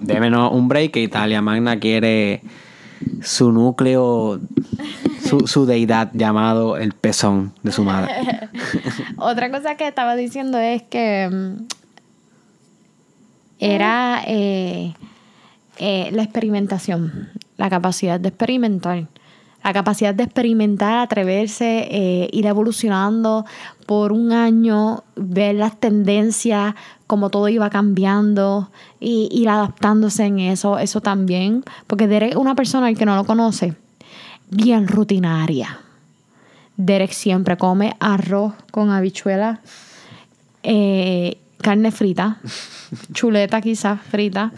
[0.00, 2.42] Démenos un break que Italia Magna quiere
[3.22, 4.38] su núcleo,
[5.26, 8.12] su, su, deidad llamado el pezón de su madre.
[9.16, 11.66] Otra cosa que estaba diciendo es que mm,
[13.58, 14.94] era eh,
[15.78, 19.06] eh, la experimentación la capacidad de experimentar.
[19.62, 23.44] La capacidad de experimentar, atreverse, eh, ir evolucionando
[23.84, 26.74] por un año, ver las tendencias,
[27.06, 31.62] cómo todo iba cambiando y ir adaptándose en eso, eso también.
[31.86, 33.74] Porque Derek, una persona que no lo conoce,
[34.48, 35.80] bien rutinaria.
[36.78, 39.60] Derek siempre come arroz con habichuela
[40.62, 42.38] eh, carne frita,
[43.12, 44.50] chuleta quizás frita,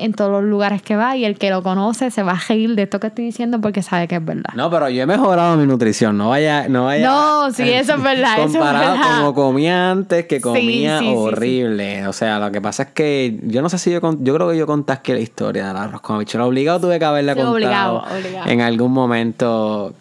[0.00, 2.74] en todos los lugares que va y el que lo conoce se va a reír
[2.74, 4.52] de esto que estoy diciendo porque sabe que es verdad.
[4.54, 7.06] No, pero yo he mejorado mi nutrición, no vaya, no vaya.
[7.06, 8.34] No, sí, eso es verdad.
[8.38, 9.16] eso es Comparado verdad.
[9.18, 11.16] como comía antes, que comía sí, sí, sí.
[11.16, 12.06] horrible.
[12.06, 14.50] O sea, lo que pasa es que yo no sé si yo con- yo creo
[14.50, 16.46] que yo conté aquí la historia del arroz con habichuela.
[16.46, 18.48] Obligado tuve que haberla contado obligado, obligado.
[18.48, 19.94] en algún momento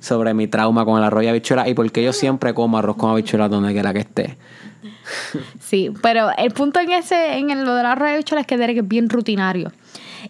[0.00, 3.10] sobre mi trauma con el arroz y habichuela y porque yo siempre como arroz con
[3.10, 4.36] habichuela donde quiera que esté.
[5.60, 8.56] Sí, pero el punto en ese, en el, lo del arroz de habichuela es que
[8.56, 9.72] Derek es bien rutinario.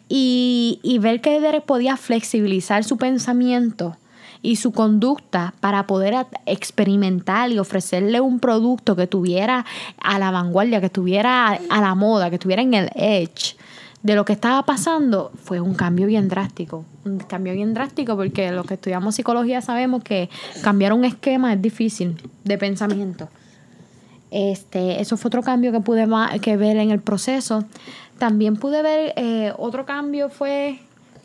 [0.08, 3.96] Y, y ver que Derek podía flexibilizar su pensamiento
[4.44, 9.64] y su conducta para poder experimentar y ofrecerle un producto que tuviera
[10.02, 13.56] a la vanguardia, que estuviera a, la moda, que estuviera en el edge
[14.02, 16.84] de lo que estaba pasando, fue un cambio bien drástico.
[17.06, 20.28] Un cambio bien drástico porque los que estudiamos psicología sabemos que
[20.62, 23.30] cambiar un esquema es difícil de pensamiento.
[24.34, 26.08] Este, eso fue otro cambio que pude
[26.40, 27.62] que ver en el proceso.
[28.18, 30.80] También pude ver eh, otro cambio fue,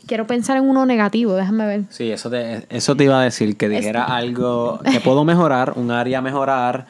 [0.06, 1.82] quiero pensar en uno negativo, déjame ver.
[1.90, 5.90] Sí, eso te, eso te iba a decir, que dijera algo que puedo mejorar, un
[5.90, 6.86] área a mejorar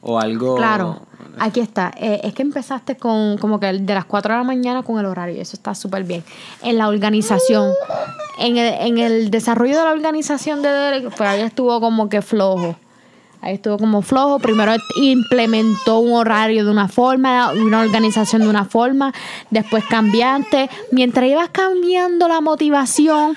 [0.00, 0.54] o algo...
[0.54, 1.00] Claro,
[1.40, 1.90] aquí está.
[1.96, 5.06] Eh, es que empezaste con como que de las 4 de la mañana con el
[5.06, 6.22] horario, eso está súper bien.
[6.62, 7.72] En la organización,
[8.38, 12.22] en el, en el desarrollo de la organización de Derek, pues ahí estuvo como que
[12.22, 12.76] flojo.
[13.44, 14.38] Ahí estuvo como flojo.
[14.38, 19.12] Primero implementó un horario de una forma, una organización de una forma,
[19.50, 20.70] después cambiante.
[20.90, 23.36] Mientras ibas cambiando la motivación,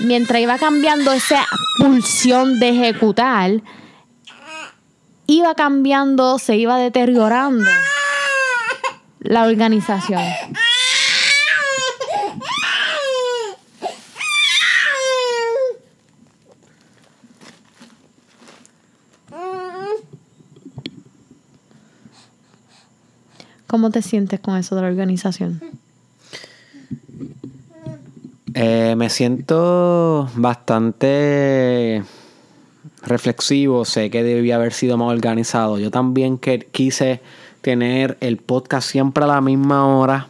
[0.00, 1.46] mientras iba cambiando esa
[1.78, 3.62] pulsión de ejecutar,
[5.26, 7.64] iba cambiando, se iba deteriorando
[9.20, 10.20] la organización.
[23.70, 25.60] ¿Cómo te sientes con eso de la organización?
[28.52, 32.02] Eh, me siento bastante
[33.02, 35.78] reflexivo, sé que debía haber sido más organizado.
[35.78, 37.20] Yo también que quise
[37.60, 40.26] tener el podcast siempre a la misma hora,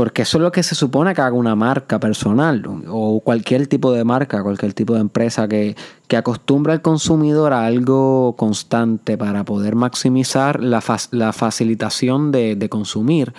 [0.00, 3.92] porque eso es lo que se supone que haga una marca personal o cualquier tipo
[3.92, 5.76] de marca, cualquier tipo de empresa que,
[6.08, 12.68] que acostumbra al consumidor a algo constante para poder maximizar la, la facilitación de, de
[12.70, 13.34] consumir.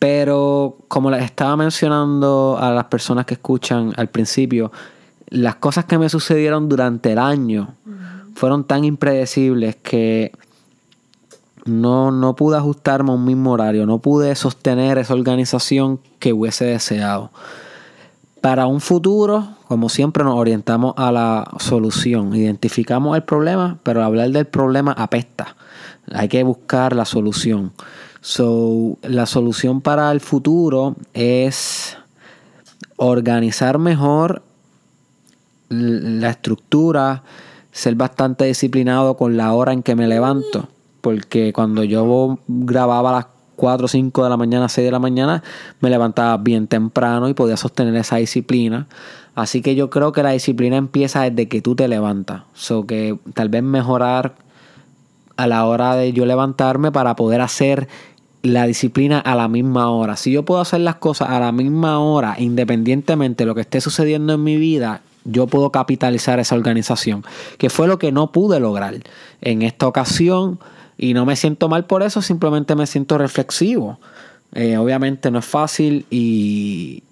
[0.00, 4.72] Pero como les estaba mencionando a las personas que escuchan al principio,
[5.28, 7.76] las cosas que me sucedieron durante el año
[8.34, 10.32] fueron tan impredecibles que
[11.64, 16.64] no, no pude ajustarme a un mismo horario, no pude sostener esa organización que hubiese
[16.64, 17.30] deseado.
[18.40, 22.34] Para un futuro, como siempre, nos orientamos a la solución.
[22.34, 25.54] Identificamos el problema, pero hablar del problema apesta.
[26.12, 27.72] Hay que buscar la solución.
[28.20, 31.96] So, la solución para el futuro es
[32.96, 34.42] organizar mejor
[35.68, 37.22] la estructura,
[37.70, 40.68] ser bastante disciplinado con la hora en que me levanto.
[41.02, 44.98] Porque cuando yo grababa a las 4 o 5 de la mañana, 6 de la
[44.98, 45.42] mañana,
[45.80, 48.86] me levantaba bien temprano y podía sostener esa disciplina.
[49.34, 52.42] Así que yo creo que la disciplina empieza desde que tú te levantas.
[52.54, 54.36] So que tal vez mejorar
[55.36, 57.88] a la hora de yo levantarme para poder hacer
[58.42, 60.16] la disciplina a la misma hora.
[60.16, 63.80] Si yo puedo hacer las cosas a la misma hora, independientemente de lo que esté
[63.80, 67.24] sucediendo en mi vida, yo puedo capitalizar esa organización,
[67.58, 68.94] que fue lo que no pude lograr
[69.40, 70.58] en esta ocasión
[71.02, 73.98] y no me siento mal por eso, simplemente me siento reflexivo.
[74.54, 77.02] Eh, obviamente no es fácil y,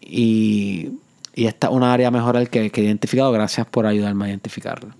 [0.00, 0.90] y,
[1.36, 3.30] esta es una área a mejorar que, he identificado.
[3.30, 4.90] Gracias por ayudarme a identificarlo.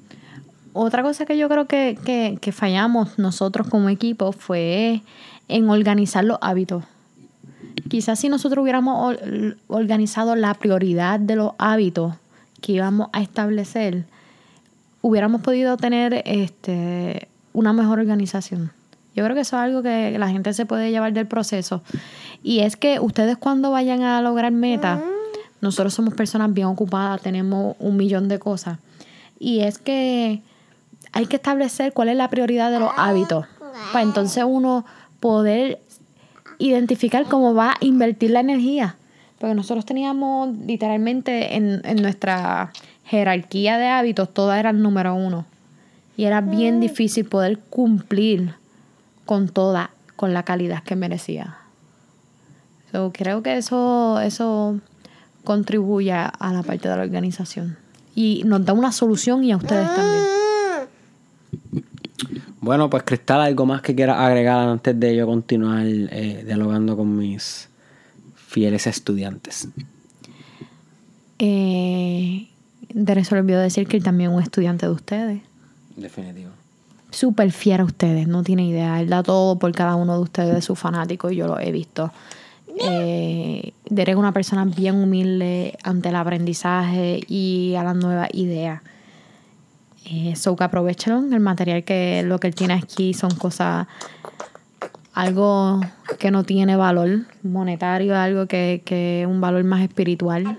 [0.73, 5.03] Otra cosa que yo creo que, que, que fallamos nosotros como equipo fue
[5.49, 6.85] en organizar los hábitos.
[7.89, 12.15] Quizás si nosotros hubiéramos or- organizado la prioridad de los hábitos
[12.61, 14.05] que íbamos a establecer,
[15.03, 18.73] hubiéramos podido tener este, una mejor organización.
[19.15, 21.83] Yo creo que eso es algo que la gente se puede llevar del proceso.
[22.43, 25.01] Y es que ustedes cuando vayan a lograr metas,
[25.61, 28.79] nosotros somos personas bien ocupadas, tenemos un millón de cosas.
[29.39, 30.43] Y es que
[31.13, 33.47] hay que establecer cuál es la prioridad de los hábitos.
[33.93, 34.85] Para entonces uno
[35.19, 35.81] poder
[36.59, 38.97] identificar cómo va a invertir la energía.
[39.39, 42.73] Porque nosotros teníamos literalmente en, en nuestra
[43.05, 45.47] jerarquía de hábitos, todas eran número uno.
[46.21, 48.53] Y era bien difícil poder cumplir
[49.25, 51.57] con toda, con la calidad que merecía.
[52.93, 54.79] So, creo que eso, eso
[55.45, 57.79] contribuye a la parte de la organización.
[58.15, 60.25] Y nos da una solución y a ustedes también.
[62.61, 67.17] Bueno, pues Cristal, ¿algo más que quieras agregar antes de yo continuar eh, dialogando con
[67.17, 67.71] mis
[68.35, 69.69] fieles estudiantes?
[71.39, 72.47] Eh,
[72.93, 75.50] de se olvidó decir que él también es un estudiante de ustedes.
[75.97, 76.51] Definitivo.
[77.11, 79.01] Súper fiel a ustedes, no tiene idea.
[79.01, 81.73] Él da todo por cada uno de ustedes, de sus fanáticos, y yo lo he
[81.73, 82.13] visto.
[82.79, 88.81] Eh, es una persona bien humilde ante el aprendizaje y a las nuevas ideas.
[90.07, 93.87] Eh, que aprovechen el material que lo que él tiene aquí son cosas,
[95.13, 95.81] algo
[96.19, 100.59] que no tiene valor monetario, algo que, que un valor más espiritual.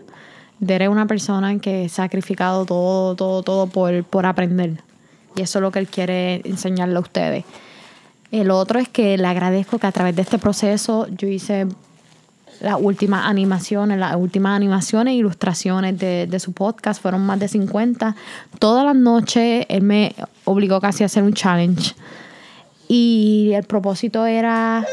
[0.59, 4.77] Derek es una persona que ha sacrificado todo, todo, todo por, por aprender.
[5.35, 7.45] Y eso es lo que él quiere enseñarle a ustedes.
[8.31, 11.67] El otro es que le agradezco que a través de este proceso yo hice
[12.61, 17.47] las últimas animaciones, las últimas animaciones e ilustraciones de, de, su podcast, fueron más de
[17.47, 18.15] 50.
[18.59, 20.15] Todas las noches él me
[20.45, 21.95] obligó casi a hacer un challenge.
[22.87, 24.85] Y el propósito era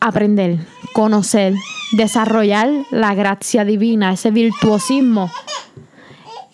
[0.00, 0.58] aprender,
[0.94, 1.54] conocer,
[1.92, 5.30] desarrollar la gracia divina, ese virtuosismo.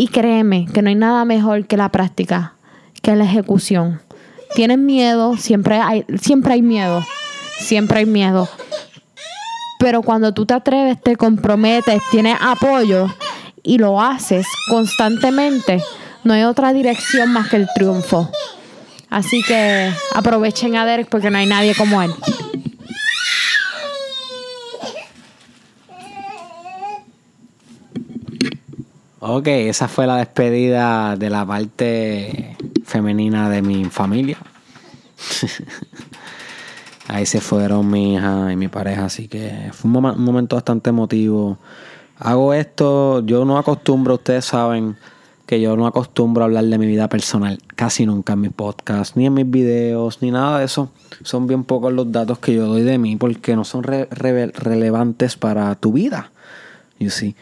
[0.01, 2.55] Y créeme que no hay nada mejor que la práctica,
[3.03, 4.01] que la ejecución.
[4.55, 7.05] Tienes miedo, siempre hay, siempre hay miedo,
[7.59, 8.49] siempre hay miedo.
[9.81, 13.09] Pero cuando tú te atreves, te comprometes, tienes apoyo
[13.65, 15.83] y lo haces constantemente,
[16.23, 18.31] no hay otra dirección más que el triunfo.
[19.11, 22.13] Así que aprovechen a Derek porque no hay nadie como él.
[29.21, 34.39] Ok, esa fue la despedida de la parte femenina de mi familia.
[37.09, 41.59] Ahí se fueron mi hija y mi pareja, así que fue un, momento bastante emotivo.
[42.17, 44.97] Hago esto, yo no acostumbro, ustedes saben
[45.47, 49.17] que yo no acostumbro a hablar de mi vida personal casi nunca en mis podcasts,
[49.17, 50.91] ni en mis videos, ni nada de eso.
[51.25, 55.75] Son bien pocos los datos que yo doy de mí porque no son relevantes para
[55.75, 56.31] tu vida.
[57.01, 57.35] You see.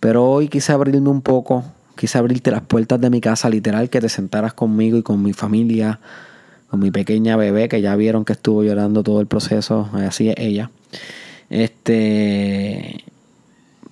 [0.00, 1.64] Pero hoy quise abrirme un poco,
[1.96, 5.32] quise abrirte las puertas de mi casa, literal, que te sentaras conmigo y con mi
[5.32, 6.00] familia
[6.68, 10.34] con mi pequeña bebé, que ya vieron que estuvo llorando todo el proceso, así es
[10.38, 10.70] ella.
[11.50, 13.04] Este,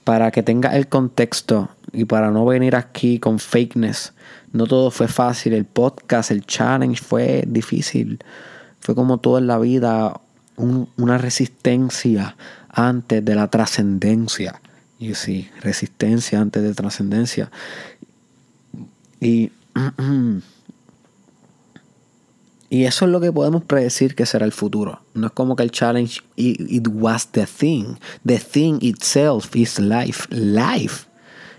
[0.05, 4.13] para que tenga el contexto y para no venir aquí con fakeness,
[4.53, 5.55] no todo fue fácil.
[5.55, 8.19] El podcast, el challenge fue difícil.
[8.81, 10.21] Fue como todo en la vida,
[10.57, 12.37] una resistencia
[12.69, 14.61] antes de la trascendencia.
[14.99, 17.51] Y sí, resistencia antes de trascendencia.
[19.21, 19.51] Y
[22.69, 25.01] Y eso es lo que podemos predecir que será el futuro.
[25.15, 27.97] No es como que el challenge, it, was the thing.
[28.25, 30.27] The thing itself is life.
[30.31, 31.07] Life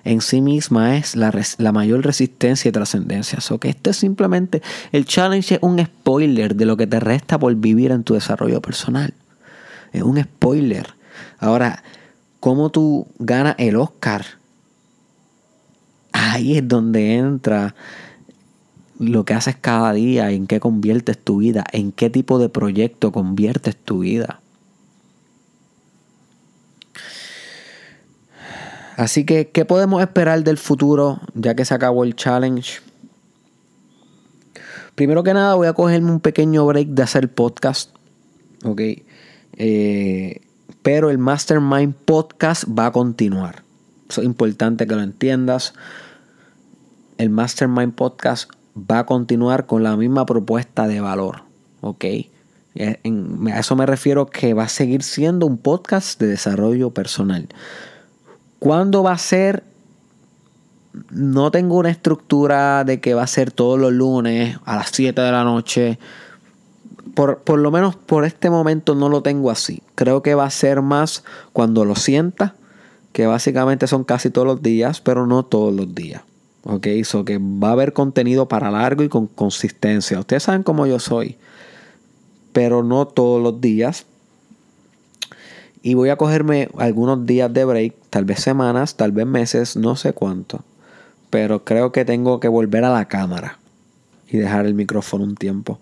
[0.03, 3.41] en sí misma es la, la mayor resistencia y trascendencia.
[3.41, 4.61] So que esto es simplemente,
[4.91, 8.61] el challenge es un spoiler de lo que te resta por vivir en tu desarrollo
[8.61, 9.13] personal.
[9.93, 10.93] Es un spoiler.
[11.39, 11.83] Ahora,
[12.47, 14.25] ¿cómo tú ganas el Oscar?
[16.13, 17.75] Ahí es donde entra
[18.99, 23.11] lo que haces cada día, en qué conviertes tu vida, en qué tipo de proyecto
[23.11, 24.39] conviertes tu vida.
[28.95, 32.79] Así que, ¿qué podemos esperar del futuro ya que se acabó el challenge?
[34.95, 37.93] Primero que nada, voy a cogerme un pequeño break de hacer podcast.
[38.63, 38.81] Ok.
[39.57, 40.46] Eh,
[40.87, 43.63] pero el Mastermind Podcast va a continuar.
[44.09, 45.73] Eso es importante que lo entiendas.
[47.17, 51.41] El Mastermind Podcast va a continuar con la misma propuesta de valor.
[51.81, 52.05] ¿Ok?
[52.05, 52.29] Eh,
[53.53, 57.49] a eso me refiero que va a seguir siendo un podcast de desarrollo personal.
[58.57, 59.65] ¿Cuándo va a ser?
[61.11, 65.19] No tengo una estructura de que va a ser todos los lunes a las 7
[65.19, 65.99] de la noche.
[67.13, 69.81] Por, por, lo menos por este momento no lo tengo así.
[69.95, 72.55] Creo que va a ser más cuando lo sienta,
[73.11, 76.21] que básicamente son casi todos los días, pero no todos los días.
[76.69, 80.19] Ok, so que va a haber contenido para largo y con consistencia.
[80.19, 81.37] Ustedes saben cómo yo soy,
[82.51, 84.05] pero no todos los días.
[85.81, 89.95] Y voy a cogerme algunos días de break, tal vez semanas, tal vez meses, no
[89.95, 90.61] sé cuánto.
[91.29, 93.59] Pero creo que tengo que volver a la cámara
[94.29, 95.79] y dejar el micrófono un tiempo.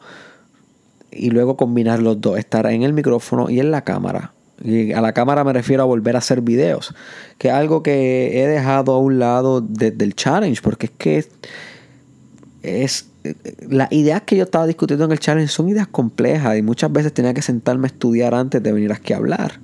[1.16, 4.34] Y luego combinar los dos, estar en el micrófono y en la cámara.
[4.64, 6.94] Y a la cámara me refiero a volver a hacer videos,
[7.38, 11.28] que es algo que he dejado a un lado desde el challenge, porque es que
[12.64, 13.10] es
[13.70, 17.14] las ideas que yo estaba discutiendo en el challenge son ideas complejas y muchas veces
[17.14, 19.60] tenía que sentarme a estudiar antes de venir aquí a hablar.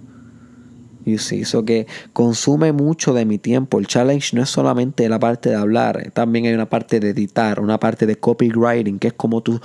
[1.06, 3.80] Y sí, eso que consume mucho de mi tiempo.
[3.80, 7.60] El challenge no es solamente la parte de hablar, también hay una parte de editar,
[7.60, 9.60] una parte de copywriting, que es como tú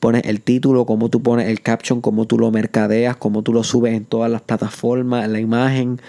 [0.00, 3.64] pones el título, cómo tú pones el caption, cómo tú lo mercadeas, cómo tú lo
[3.64, 6.00] subes en todas las plataformas, la imagen.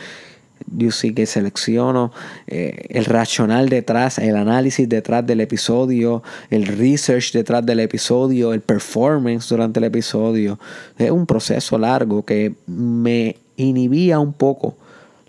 [0.71, 2.11] Yo sí que selecciono
[2.47, 8.61] eh, el racional detrás, el análisis detrás del episodio, el research detrás del episodio, el
[8.61, 10.59] performance durante el episodio.
[10.97, 14.75] Es un proceso largo que me inhibía un poco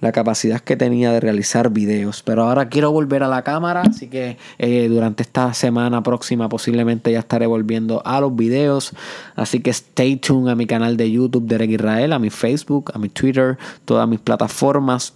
[0.01, 2.22] la capacidad que tenía de realizar videos.
[2.22, 7.12] Pero ahora quiero volver a la cámara, así que eh, durante esta semana próxima posiblemente
[7.12, 8.92] ya estaré volviendo a los videos.
[9.36, 12.98] Así que stay tuned a mi canal de YouTube Derek Israel, a mi Facebook, a
[12.98, 15.12] mi Twitter, todas mis plataformas.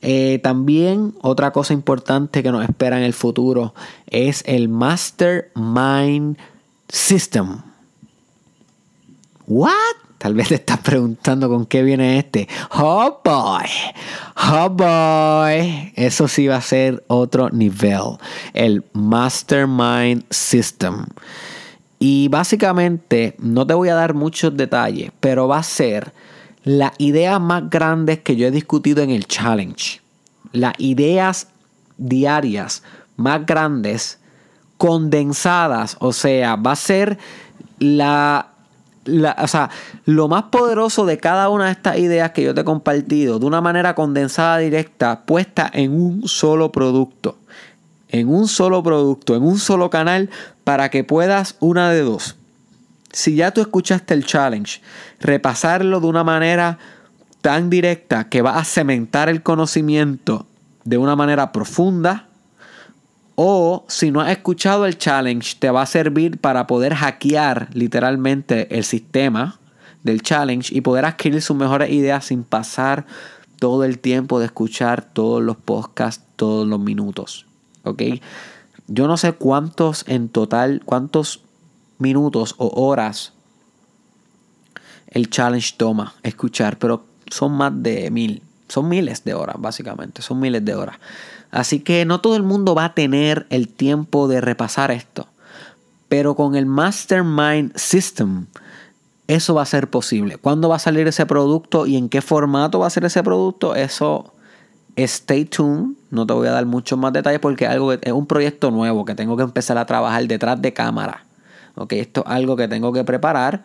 [0.00, 3.74] Eh, también otra cosa importante que nos espera en el futuro
[4.06, 6.36] es el Mastermind
[6.88, 7.62] System.
[9.46, 10.07] ¿What?
[10.18, 12.48] Tal vez te estás preguntando con qué viene este.
[12.72, 13.66] Oh boy,
[14.52, 15.92] oh boy.
[15.94, 18.18] Eso sí va a ser otro nivel.
[18.52, 21.06] El Mastermind System.
[22.00, 26.12] Y básicamente, no te voy a dar muchos detalles, pero va a ser
[26.64, 30.00] las ideas más grandes que yo he discutido en el challenge.
[30.52, 31.48] Las ideas
[31.96, 32.82] diarias
[33.16, 34.18] más grandes,
[34.78, 35.96] condensadas.
[36.00, 37.18] O sea, va a ser
[37.78, 38.52] la
[39.38, 39.70] o sea,
[40.04, 43.46] lo más poderoso de cada una de estas ideas que yo te he compartido de
[43.46, 47.38] una manera condensada directa, puesta en un solo producto.
[48.10, 50.30] En un solo producto, en un solo canal,
[50.64, 52.36] para que puedas una de dos.
[53.12, 54.80] Si ya tú escuchaste el challenge,
[55.20, 56.78] repasarlo de una manera
[57.40, 60.46] tan directa que va a cementar el conocimiento
[60.84, 62.27] de una manera profunda
[63.40, 68.76] o si no has escuchado el challenge, te va a servir para poder hackear literalmente
[68.76, 69.60] el sistema
[70.02, 73.06] del challenge y poder adquirir sus mejores ideas sin pasar
[73.60, 77.46] todo el tiempo de escuchar todos los podcasts, todos los minutos.
[77.84, 78.02] ¿Ok?
[78.88, 81.42] Yo no sé cuántos en total, cuántos
[81.98, 83.34] minutos o horas
[85.06, 90.40] el challenge toma escuchar, pero son más de mil, son miles de horas básicamente, son
[90.40, 90.96] miles de horas.
[91.50, 95.26] Así que no todo el mundo va a tener el tiempo de repasar esto.
[96.08, 98.46] Pero con el Mastermind System,
[99.26, 100.36] eso va a ser posible.
[100.36, 103.74] ¿Cuándo va a salir ese producto y en qué formato va a ser ese producto?
[103.74, 104.32] Eso,
[104.96, 105.96] stay tuned.
[106.10, 109.04] No te voy a dar muchos más detalles porque es, algo es un proyecto nuevo
[109.04, 111.24] que tengo que empezar a trabajar detrás de cámara.
[111.90, 113.64] esto es algo que tengo que preparar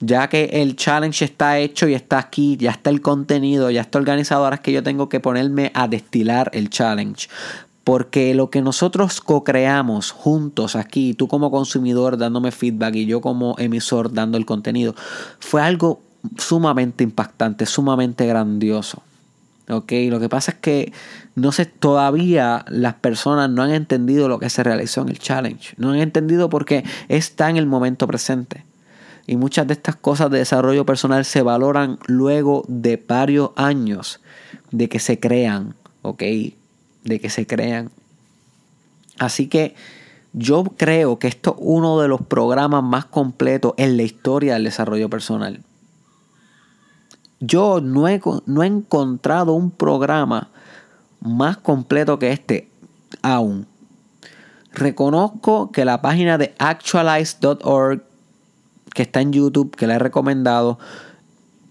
[0.00, 3.98] ya que el challenge está hecho y está aquí, ya está el contenido, ya está
[3.98, 7.28] organizado, ahora es que yo tengo que ponerme a destilar el challenge.
[7.84, 13.56] Porque lo que nosotros co-creamos juntos aquí, tú como consumidor dándome feedback y yo como
[13.58, 14.94] emisor dando el contenido,
[15.40, 16.00] fue algo
[16.38, 19.02] sumamente impactante, sumamente grandioso.
[19.68, 19.92] ¿ok?
[20.08, 20.92] Lo que pasa es que
[21.34, 25.74] no sé, todavía las personas no han entendido lo que se realizó en el challenge.
[25.78, 28.64] No han entendido porque está en el momento presente.
[29.26, 34.20] Y muchas de estas cosas de desarrollo personal se valoran luego de varios años
[34.70, 36.22] de que se crean, ¿ok?
[37.04, 37.90] De que se crean.
[39.18, 39.74] Así que
[40.32, 44.64] yo creo que esto es uno de los programas más completos en la historia del
[44.64, 45.60] desarrollo personal.
[47.38, 50.50] Yo no he, no he encontrado un programa
[51.20, 52.68] más completo que este
[53.20, 53.66] aún.
[54.72, 58.11] Reconozco que la página de actualize.org
[58.94, 60.78] que está en YouTube, que le he recomendado,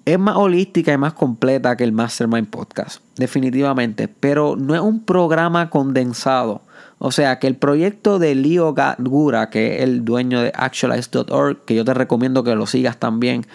[0.06, 5.04] es más holística y más completa que el Mastermind Podcast, definitivamente, pero no es un
[5.04, 6.62] programa condensado.
[6.98, 11.76] O sea que el proyecto de Leo Gura, que es el dueño de Actualize.org, que
[11.76, 13.46] yo te recomiendo que lo sigas también,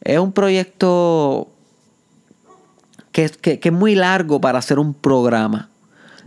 [0.00, 1.48] es un proyecto
[3.12, 5.70] que, que es muy largo para hacer un programa.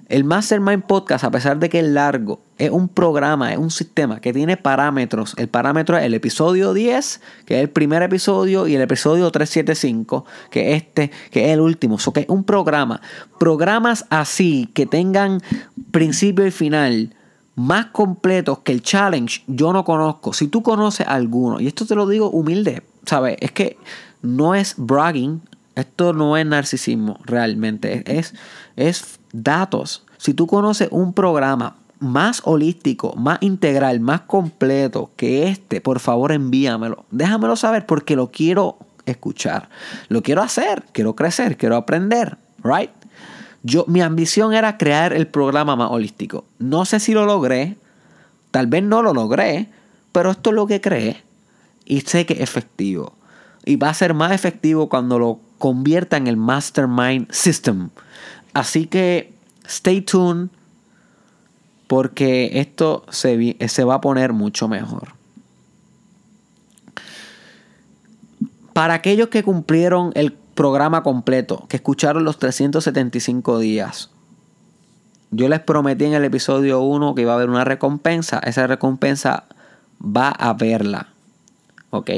[0.08, 4.22] El Mastermind Podcast, a pesar de que es largo, es un programa, es un sistema
[4.22, 5.34] que tiene parámetros.
[5.38, 10.26] El parámetro es el episodio 10, que es el primer episodio, y el episodio 375,
[10.50, 11.98] que es este, que es el último.
[12.14, 13.02] Que es un programa.
[13.38, 15.42] Programas así, que tengan
[15.92, 17.14] principio y final,
[17.56, 20.32] más completos que el challenge, yo no conozco.
[20.32, 23.36] Si tú conoces alguno, y esto te lo digo humilde, ¿sabes?
[23.42, 23.78] Es que
[24.22, 25.42] no es bragging,
[25.78, 28.34] esto no es narcisismo realmente, es,
[28.76, 30.04] es datos.
[30.18, 36.32] Si tú conoces un programa más holístico, más integral, más completo que este, por favor
[36.32, 37.06] envíamelo.
[37.12, 39.70] Déjamelo saber porque lo quiero escuchar.
[40.10, 42.92] Lo quiero hacer, quiero crecer, quiero aprender, right?
[43.62, 46.46] Yo mi ambición era crear el programa más holístico.
[46.58, 47.78] No sé si lo logré,
[48.50, 49.70] tal vez no lo logré,
[50.12, 51.24] pero esto es lo que creé
[51.86, 53.14] y sé que es efectivo.
[53.64, 57.90] Y va a ser más efectivo cuando lo convierta en el Mastermind System.
[58.54, 59.34] Así que
[59.66, 60.50] stay tuned.
[61.88, 65.14] porque esto se, se va a poner mucho mejor.
[68.74, 74.12] Para aquellos que cumplieron el programa completo, que escucharon los 375 días,
[75.32, 78.40] yo les prometí en el episodio 1 que iba a haber una recompensa.
[78.40, 79.46] Esa recompensa
[80.02, 81.10] va a verla.
[81.90, 82.12] ¿Ok?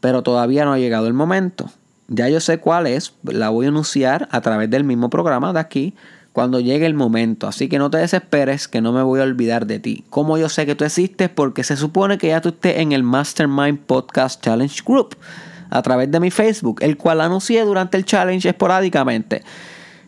[0.00, 1.70] Pero todavía no ha llegado el momento.
[2.14, 3.14] Ya yo sé cuál es.
[3.24, 5.94] La voy a anunciar a través del mismo programa de aquí
[6.32, 7.48] cuando llegue el momento.
[7.48, 10.04] Así que no te desesperes que no me voy a olvidar de ti.
[10.10, 11.30] Como yo sé que tú existes?
[11.30, 15.16] Porque se supone que ya tú estés en el Mastermind Podcast Challenge Group
[15.70, 19.42] a través de mi Facebook, el cual anuncié durante el challenge esporádicamente.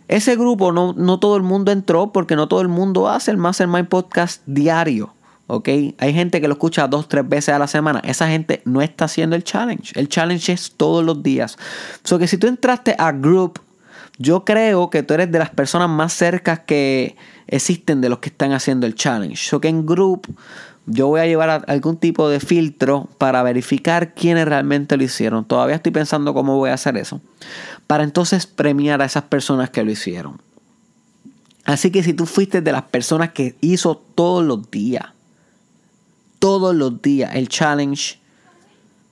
[0.09, 3.39] Ese grupo no, no todo el mundo entró porque no todo el mundo hace el
[3.39, 5.14] Mastermind Podcast diario.
[5.47, 5.69] ¿Ok?
[5.99, 8.01] Hay gente que lo escucha dos, tres veces a la semana.
[8.05, 9.99] Esa gente no está haciendo el challenge.
[9.99, 11.57] El challenge es todos los días.
[12.03, 13.61] So que si tú entraste a Group,
[14.19, 17.17] yo creo que tú eres de las personas más cercas que
[17.47, 19.49] existen de los que están haciendo el challenge.
[19.49, 20.27] So que en Group
[20.87, 25.45] yo voy a llevar algún tipo de filtro para verificar quiénes realmente lo hicieron.
[25.45, 27.21] Todavía estoy pensando cómo voy a hacer eso.
[27.87, 30.41] Para entonces premiar a esas personas que lo hicieron.
[31.65, 35.14] Así que si tú fuiste de las personas que hizo todos los días,
[36.39, 38.19] todos los días el challenge,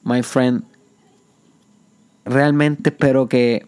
[0.05, 0.65] my friend,
[2.25, 3.67] realmente espero que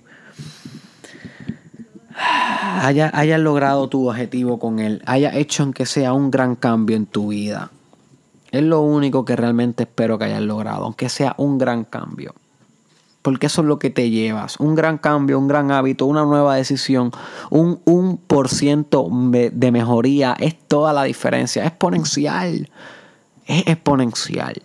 [2.17, 7.07] hayas haya logrado tu objetivo con él, haya hecho aunque sea un gran cambio en
[7.07, 7.71] tu vida.
[8.51, 12.35] Es lo único que realmente espero que hayas logrado, aunque sea un gran cambio.
[13.21, 14.61] Porque eso es lo que te llevas.
[14.61, 17.11] Un gran cambio, un gran hábito, una nueva decisión,
[17.51, 21.63] un, un por ciento de mejoría es toda la diferencia.
[21.65, 22.71] Es exponencial.
[23.47, 24.63] Es exponencial.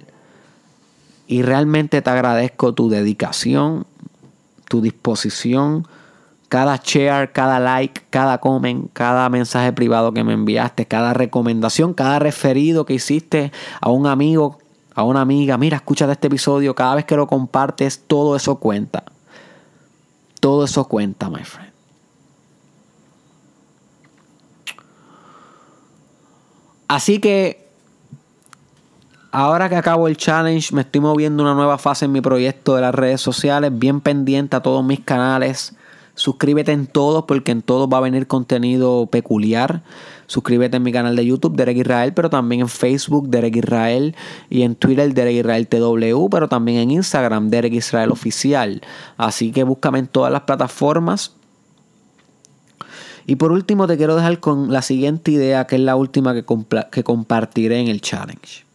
[1.27, 3.85] Y realmente te agradezco tu dedicación,
[4.67, 5.87] tu disposición,
[6.49, 12.17] cada share, cada like, cada comment, cada mensaje privado que me enviaste, cada recomendación, cada
[12.19, 14.57] referido que hiciste a un amigo,
[14.95, 19.03] a una amiga, mira, escucha este episodio, cada vez que lo compartes, todo eso cuenta.
[20.39, 21.69] Todo eso cuenta, my friend.
[26.87, 27.68] Así que
[29.31, 32.81] ahora que acabo el challenge, me estoy moviendo una nueva fase en mi proyecto de
[32.81, 35.75] las redes sociales, bien pendiente a todos mis canales
[36.19, 39.83] Suscríbete en todos porque en todos va a venir contenido peculiar.
[40.27, 44.13] Suscríbete en mi canal de YouTube, Derek Israel, pero también en Facebook, Derek Israel,
[44.49, 48.81] y en Twitter, Derek Israel TW, pero también en Instagram, Derek Israel Oficial.
[49.15, 51.35] Así que búscame en todas las plataformas.
[53.25, 56.43] Y por último te quiero dejar con la siguiente idea, que es la última que,
[56.91, 58.68] que compartiré en el challenge.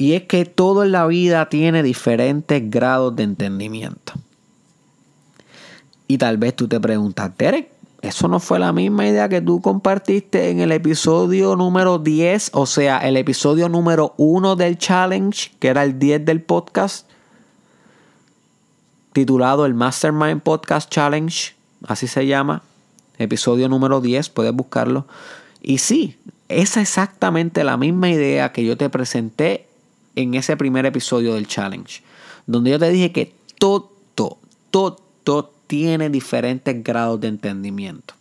[0.00, 4.14] Y es que todo en la vida tiene diferentes grados de entendimiento.
[6.08, 7.70] Y tal vez tú te preguntas, Derek,
[8.00, 12.64] eso no fue la misma idea que tú compartiste en el episodio número 10, o
[12.64, 17.06] sea, el episodio número 1 del challenge, que era el 10 del podcast,
[19.12, 21.54] titulado el Mastermind Podcast Challenge,
[21.86, 22.62] así se llama,
[23.18, 25.06] episodio número 10, puedes buscarlo.
[25.60, 26.16] Y sí,
[26.48, 29.66] es exactamente la misma idea que yo te presenté
[30.16, 32.02] en ese primer episodio del challenge,
[32.46, 38.14] donde yo te dije que todo, todo, tiene diferentes grados de entendimiento.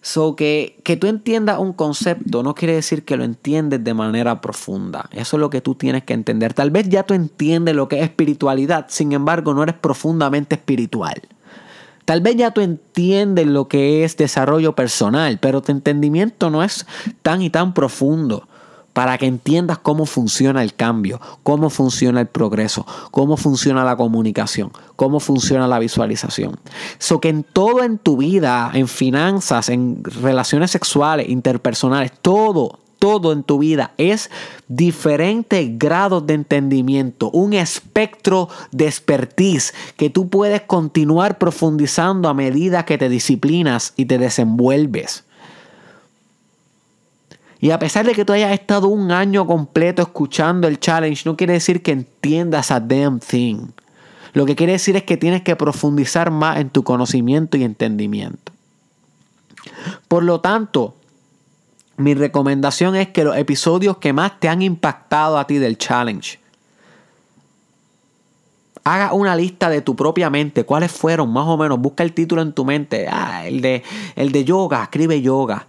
[0.00, 4.40] So que, que tú entiendas un concepto no quiere decir que lo entiendes de manera
[4.40, 5.08] profunda.
[5.10, 6.52] Eso es lo que tú tienes que entender.
[6.52, 11.20] Tal vez ya tú entiendes lo que es espiritualidad, sin embargo no eres profundamente espiritual.
[12.04, 16.86] Tal vez ya tú entiendes lo que es desarrollo personal, pero tu entendimiento no es
[17.22, 18.46] tan y tan profundo
[18.94, 24.72] para que entiendas cómo funciona el cambio, cómo funciona el progreso, cómo funciona la comunicación,
[24.96, 26.58] cómo funciona la visualización.
[26.98, 33.32] So que en todo en tu vida, en finanzas, en relaciones sexuales, interpersonales, todo, todo
[33.32, 34.30] en tu vida es
[34.68, 42.86] diferentes grados de entendimiento, un espectro de expertise que tú puedes continuar profundizando a medida
[42.86, 45.24] que te disciplinas y te desenvuelves.
[47.64, 51.34] Y a pesar de que tú hayas estado un año completo escuchando el challenge, no
[51.34, 53.68] quiere decir que entiendas a damn thing.
[54.34, 58.52] Lo que quiere decir es que tienes que profundizar más en tu conocimiento y entendimiento.
[60.08, 60.94] Por lo tanto,
[61.96, 66.38] mi recomendación es que los episodios que más te han impactado a ti del challenge,
[68.84, 70.64] haga una lista de tu propia mente.
[70.64, 71.32] ¿Cuáles fueron?
[71.32, 71.78] Más o menos.
[71.78, 73.08] Busca el título en tu mente.
[73.10, 73.82] Ah, el de,
[74.16, 74.82] el de yoga.
[74.82, 75.66] Escribe yoga.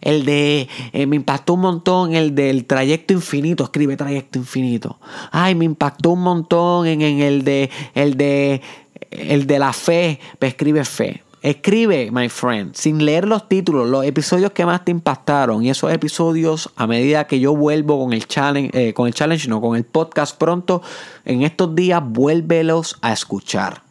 [0.00, 4.98] El de, eh, me impactó un montón el del trayecto infinito, escribe trayecto infinito.
[5.30, 8.62] Ay, me impactó un montón en, el de, el de,
[9.10, 11.22] el de la fe, pues escribe fe.
[11.40, 15.64] Escribe, my friend, sin leer los títulos, los episodios que más te impactaron.
[15.64, 19.48] Y esos episodios, a medida que yo vuelvo con el challenge, eh, con el challenge,
[19.48, 20.82] no, con el podcast pronto,
[21.24, 23.87] en estos días, vuélvelos a escuchar.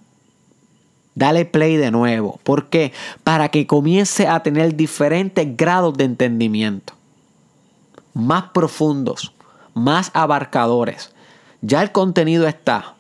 [1.17, 2.39] Dale play de nuevo.
[2.43, 2.93] ¿Por qué?
[3.23, 6.93] Para que comience a tener diferentes grados de entendimiento.
[8.13, 9.33] Más profundos,
[9.73, 11.11] más abarcadores.
[11.61, 12.93] Ya el contenido está.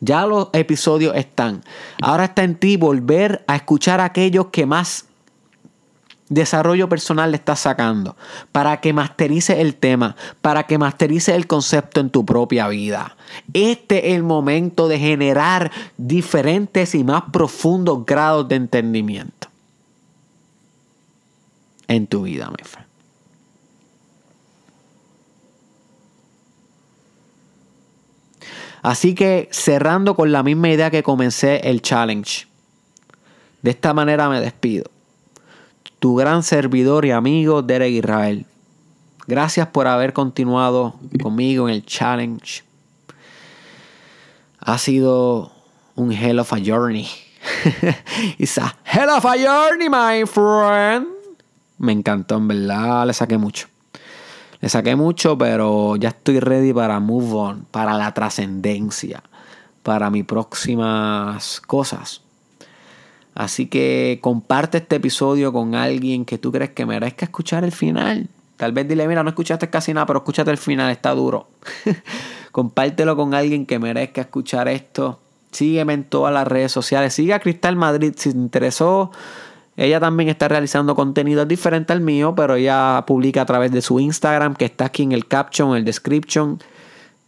[0.00, 1.62] Ya los episodios están.
[2.00, 5.04] Ahora está en ti volver a escuchar aquellos que más
[6.28, 8.16] desarrollo personal le estás sacando.
[8.52, 10.16] Para que masterice el tema.
[10.40, 13.16] Para que masterice el concepto en tu propia vida.
[13.52, 19.48] Este es el momento de generar diferentes y más profundos grados de entendimiento.
[21.88, 22.92] En tu vida, mi friend.
[28.82, 32.46] Así que cerrando con la misma idea que comencé el challenge.
[33.62, 34.90] De esta manera me despido.
[36.02, 38.44] Tu gran servidor y amigo Derek Israel.
[39.28, 42.64] Gracias por haber continuado conmigo en el challenge.
[44.58, 45.52] Ha sido
[45.94, 47.08] un hell of a journey.
[48.36, 51.06] It's a hell of a journey, my friend.
[51.78, 53.06] Me encantó, en verdad.
[53.06, 53.68] Le saqué mucho.
[54.60, 59.22] Le saqué mucho, pero ya estoy ready para move on, para la trascendencia,
[59.84, 62.21] para mis próximas cosas.
[63.34, 68.28] Así que comparte este episodio con alguien que tú crees que merezca escuchar el final.
[68.56, 71.48] Tal vez dile, mira, no escuchaste casi nada, pero escúchate el final, está duro.
[72.52, 75.20] Compártelo con alguien que merezca escuchar esto.
[75.50, 77.14] Sígueme en todas las redes sociales.
[77.14, 79.10] Sigue a Cristal Madrid si te interesó
[79.76, 84.00] ella también está realizando contenido diferente al mío, pero ella publica a través de su
[84.00, 86.58] Instagram, que está aquí en el caption, en el description,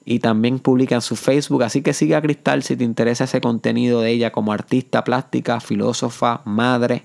[0.04, 1.62] y también publica en su Facebook.
[1.62, 5.60] Así que sigue a Cristal si te interesa ese contenido de ella como artista plástica,
[5.60, 7.04] filósofa, madre,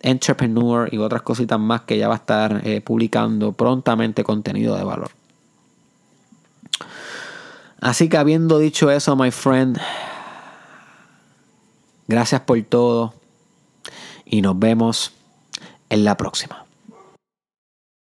[0.00, 4.84] entrepreneur y otras cositas más que ella va a estar eh, publicando prontamente contenido de
[4.84, 5.10] valor.
[7.80, 9.78] Así que habiendo dicho eso, my friend,
[12.06, 13.14] gracias por todo
[14.24, 15.12] y nos vemos
[15.88, 16.69] en la próxima.